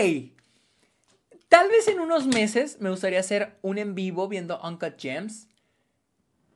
[1.50, 5.50] Tal vez en unos meses me gustaría hacer un en vivo viendo Uncut Gems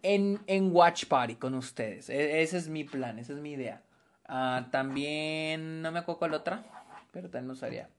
[0.03, 2.09] en, Watch Party con ustedes.
[2.09, 3.81] E, ese es mi plan, esa es mi idea.
[4.27, 6.63] Ah, también, no me acuerdo cuál otra,
[7.11, 7.89] pero también lo usaría.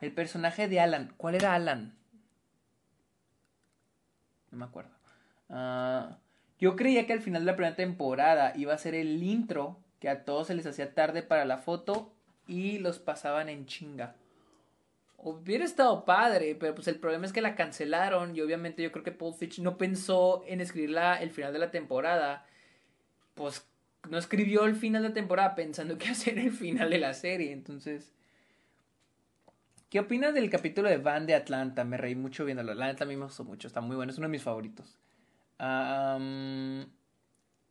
[0.00, 1.94] el personaje de Alan, ¿cuál era Alan?
[4.50, 4.90] No me acuerdo.
[5.50, 6.18] Ah,
[6.58, 10.08] Yo creía que al final de la primera temporada iba a ser el intro, que
[10.08, 12.12] a todos se les hacía tarde para la foto
[12.46, 14.14] y los pasaban en chinga.
[15.26, 19.02] Hubiera estado padre, pero pues el problema es que la cancelaron y obviamente yo creo
[19.02, 22.44] que Paul Fitch no pensó en escribirla el final de la temporada.
[23.32, 23.66] Pues
[24.10, 27.52] no escribió el final de la temporada pensando que hacer el final de la serie,
[27.52, 28.12] entonces...
[29.88, 31.84] ¿Qué opinas del capítulo de Van de Atlanta?
[31.84, 32.74] Me reí mucho viéndolo.
[32.74, 34.98] La neta a mí me gustó mucho, está muy bueno, es uno de mis favoritos.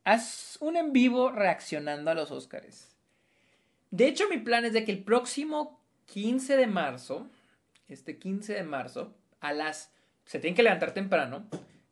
[0.04, 2.96] haz un en vivo reaccionando a los Oscars.
[3.92, 7.28] De hecho, mi plan es de que el próximo 15 de marzo,
[7.88, 9.92] este 15 de marzo, a las...
[10.24, 11.46] Se tienen que levantar temprano.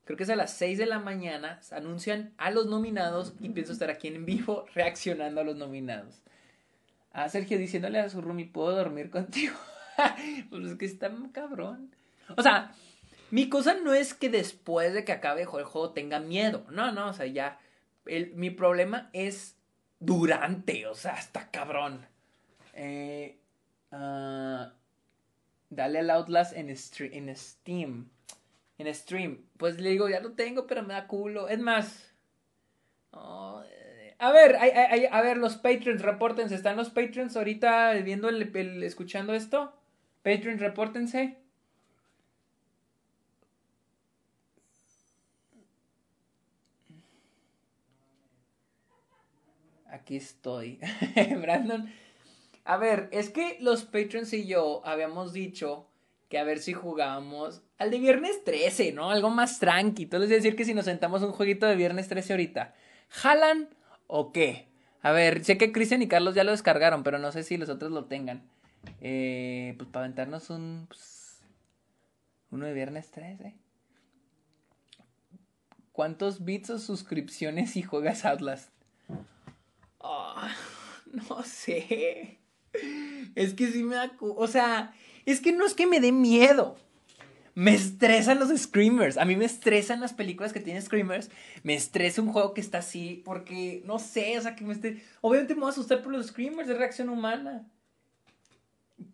[0.04, 1.60] Creo que es a las 6 de la mañana.
[1.70, 6.22] Anuncian a los nominados y pienso estar aquí en vivo reaccionando a los nominados.
[7.12, 9.54] A Sergio diciéndole a su roomie, ¿puedo dormir contigo?
[10.50, 11.94] pues es que está cabrón.
[12.36, 12.74] O sea,
[13.30, 16.64] mi cosa no es que después de que acabe el juego tenga miedo.
[16.70, 17.58] No, no, o sea, ya.
[18.06, 19.56] El, mi problema es
[20.00, 22.04] durante, o sea, está cabrón.
[22.74, 23.38] Eh,
[23.92, 24.66] uh,
[25.72, 28.08] dale al Outlast en, en Steam.
[28.78, 29.46] En stream.
[29.56, 31.48] Pues le digo, ya lo tengo, pero me da culo.
[31.48, 32.12] Es más.
[33.12, 33.62] Oh,
[34.18, 34.56] a ver,
[35.10, 36.54] a ver, los Patreons, repórtense.
[36.54, 39.72] ¿Están los Patreons ahorita viendo el escuchando esto?
[40.22, 41.38] Patreon, repórtense.
[49.90, 50.80] Aquí estoy.
[51.42, 51.92] Brandon.
[52.64, 55.88] A ver, es que los Patreons y yo habíamos dicho
[56.28, 59.10] que a ver si jugábamos al de viernes 13, ¿no?
[59.10, 60.04] Algo más tranqui.
[60.04, 62.74] Entonces, decir que si nos sentamos un jueguito de viernes 13 ahorita,
[63.08, 63.68] ¿jalan
[64.06, 64.68] o qué?
[65.02, 67.68] A ver, sé que Cristian y Carlos ya lo descargaron, pero no sé si los
[67.68, 68.48] otros lo tengan.
[69.00, 70.86] Eh, pues para aventarnos un.
[70.88, 71.42] Pues,
[72.50, 73.56] uno de viernes 13.
[75.90, 78.70] ¿Cuántos bits o suscripciones y juegas Atlas?
[80.00, 80.54] Ah,
[81.12, 82.38] no sé.
[83.34, 84.12] Es que sí me da.
[84.20, 84.94] O sea,
[85.26, 86.76] es que no es que me dé miedo.
[87.54, 89.18] Me estresan los screamers.
[89.18, 91.30] A mí me estresan las películas que tienen screamers.
[91.62, 93.22] Me estresa un juego que está así.
[93.24, 95.02] Porque, no sé, o sea, que me esté.
[95.20, 97.66] Obviamente me voy a asustar por los screamers de reacción humana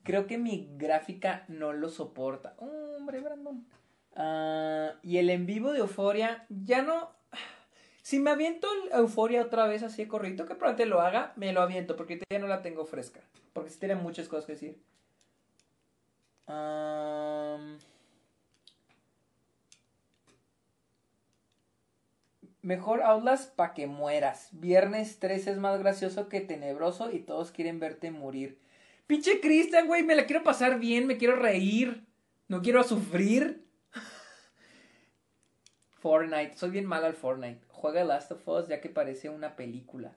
[0.03, 2.55] creo que mi gráfica no lo soporta.
[2.59, 3.67] Hombre, Brandon.
[4.17, 7.11] Ah, y el en vivo de Euforia, ya no.
[8.09, 11.61] Si me aviento Euforia otra vez así de corrido, que probablemente lo haga, me lo
[11.61, 13.21] aviento, porque ya no la tengo fresca.
[13.53, 14.79] Porque sí tiene muchas cosas que decir.
[22.63, 24.49] Mejor Outlast pa' que mueras.
[24.53, 28.59] Viernes 3 es más gracioso que tenebroso y todos quieren verte morir.
[29.07, 32.07] Pinche Cristian, güey, me la quiero pasar bien, me quiero reír,
[32.49, 33.67] no quiero sufrir.
[36.01, 37.68] Fortnite, soy bien mal al Fortnite.
[37.81, 40.13] Juega The Last of Us ya que parece una película.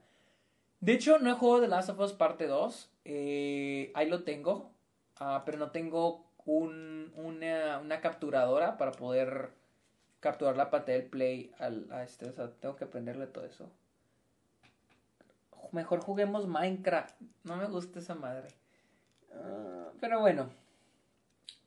[0.80, 2.90] De hecho, no he jugado The Last of Us parte 2.
[3.06, 4.72] Eh, ahí lo tengo.
[5.20, 9.52] Ah, pero no tengo un, una, una, capturadora para poder
[10.20, 12.28] capturar la pantalla del play al, a este.
[12.28, 13.70] O sea, tengo que aprenderle todo eso.
[15.72, 17.16] Mejor juguemos Minecraft.
[17.44, 18.50] No me gusta esa madre.
[19.34, 20.50] Ah, pero bueno.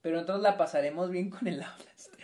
[0.02, 2.14] Pero nosotros la pasaremos bien con el Outlast.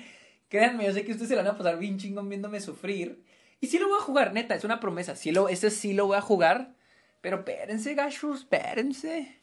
[0.48, 3.24] Créanme, yo sé que ustedes se la van a pasar bien chingón viéndome sufrir.
[3.60, 5.16] Y sí lo voy a jugar, neta, es una promesa.
[5.16, 6.74] Sí lo, este sí lo voy a jugar.
[7.20, 9.36] Pero espérense, gachos, espérense.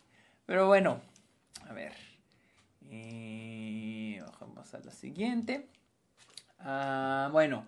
[0.45, 1.01] Pero bueno,
[1.67, 1.93] a ver.
[2.89, 5.67] Eh, vamos a la siguiente.
[6.59, 7.67] Ah, bueno.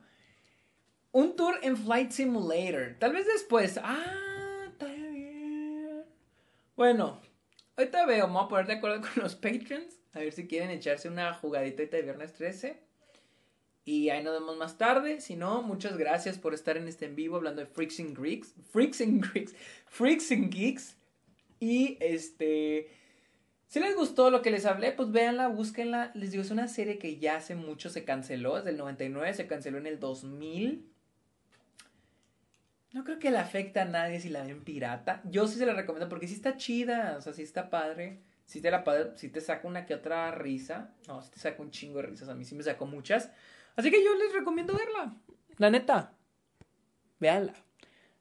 [1.12, 2.95] Un tour en Flight Simulator.
[3.00, 3.80] Tal vez después.
[3.84, 6.04] Ah, está bien.
[6.76, 7.22] Bueno,
[7.80, 10.02] Ahorita veo, vamos a poner de acuerdo con los Patreons.
[10.14, 12.78] A ver si quieren echarse una jugadita de viernes 13.
[13.86, 15.22] Y ahí nos vemos más tarde.
[15.22, 18.54] Si no, muchas gracias por estar en este en vivo hablando de Freaks and Geeks.
[18.72, 19.56] Freaks and Geeks.
[19.88, 20.98] Freaks and Geeks.
[21.60, 22.90] Y este.
[23.68, 26.12] Si les gustó lo que les hablé, pues véanla, búsquenla.
[26.16, 28.58] Les digo, es una serie que ya hace mucho se canceló.
[28.58, 30.90] Es del 99, se canceló en el 2000.
[32.92, 35.22] No creo que le afecte a nadie si la ven pirata.
[35.26, 38.22] Yo sí se la recomiendo porque sí está chida, o sea, sí está padre.
[38.46, 38.84] Sí te, la,
[39.16, 40.92] sí te saca una que otra risa.
[41.08, 42.30] No, sí te saca un chingo de risas.
[42.30, 43.30] A mí sí me sacó muchas.
[43.80, 45.16] Así que yo les recomiendo verla.
[45.58, 46.12] La neta.
[47.22, 47.54] Véanla.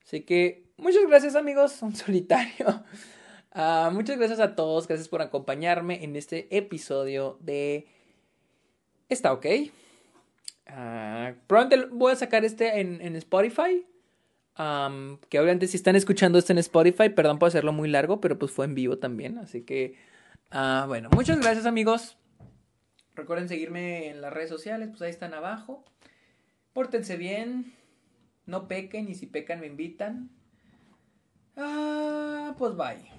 [0.05, 1.83] Así que muchas gracias amigos.
[1.83, 2.85] Un solitario.
[3.53, 4.87] Uh, muchas gracias a todos.
[4.87, 7.89] Gracias por acompañarme en este episodio de...
[9.09, 9.47] Está ok.
[10.69, 13.85] Uh, probablemente voy a sacar este en, en Spotify
[15.29, 18.53] que obviamente si están escuchando esto en Spotify, perdón por hacerlo muy largo, pero pues
[18.53, 19.39] fue en vivo también.
[19.39, 19.97] Así que,
[20.53, 22.17] uh, bueno, muchas gracias amigos.
[23.19, 25.85] Recuerden seguirme en las redes sociales, pues ahí están abajo.
[26.73, 27.75] Pórtense bien,
[28.47, 30.31] no pequen y si pecan me invitan.
[31.57, 33.11] Ah, pues bye.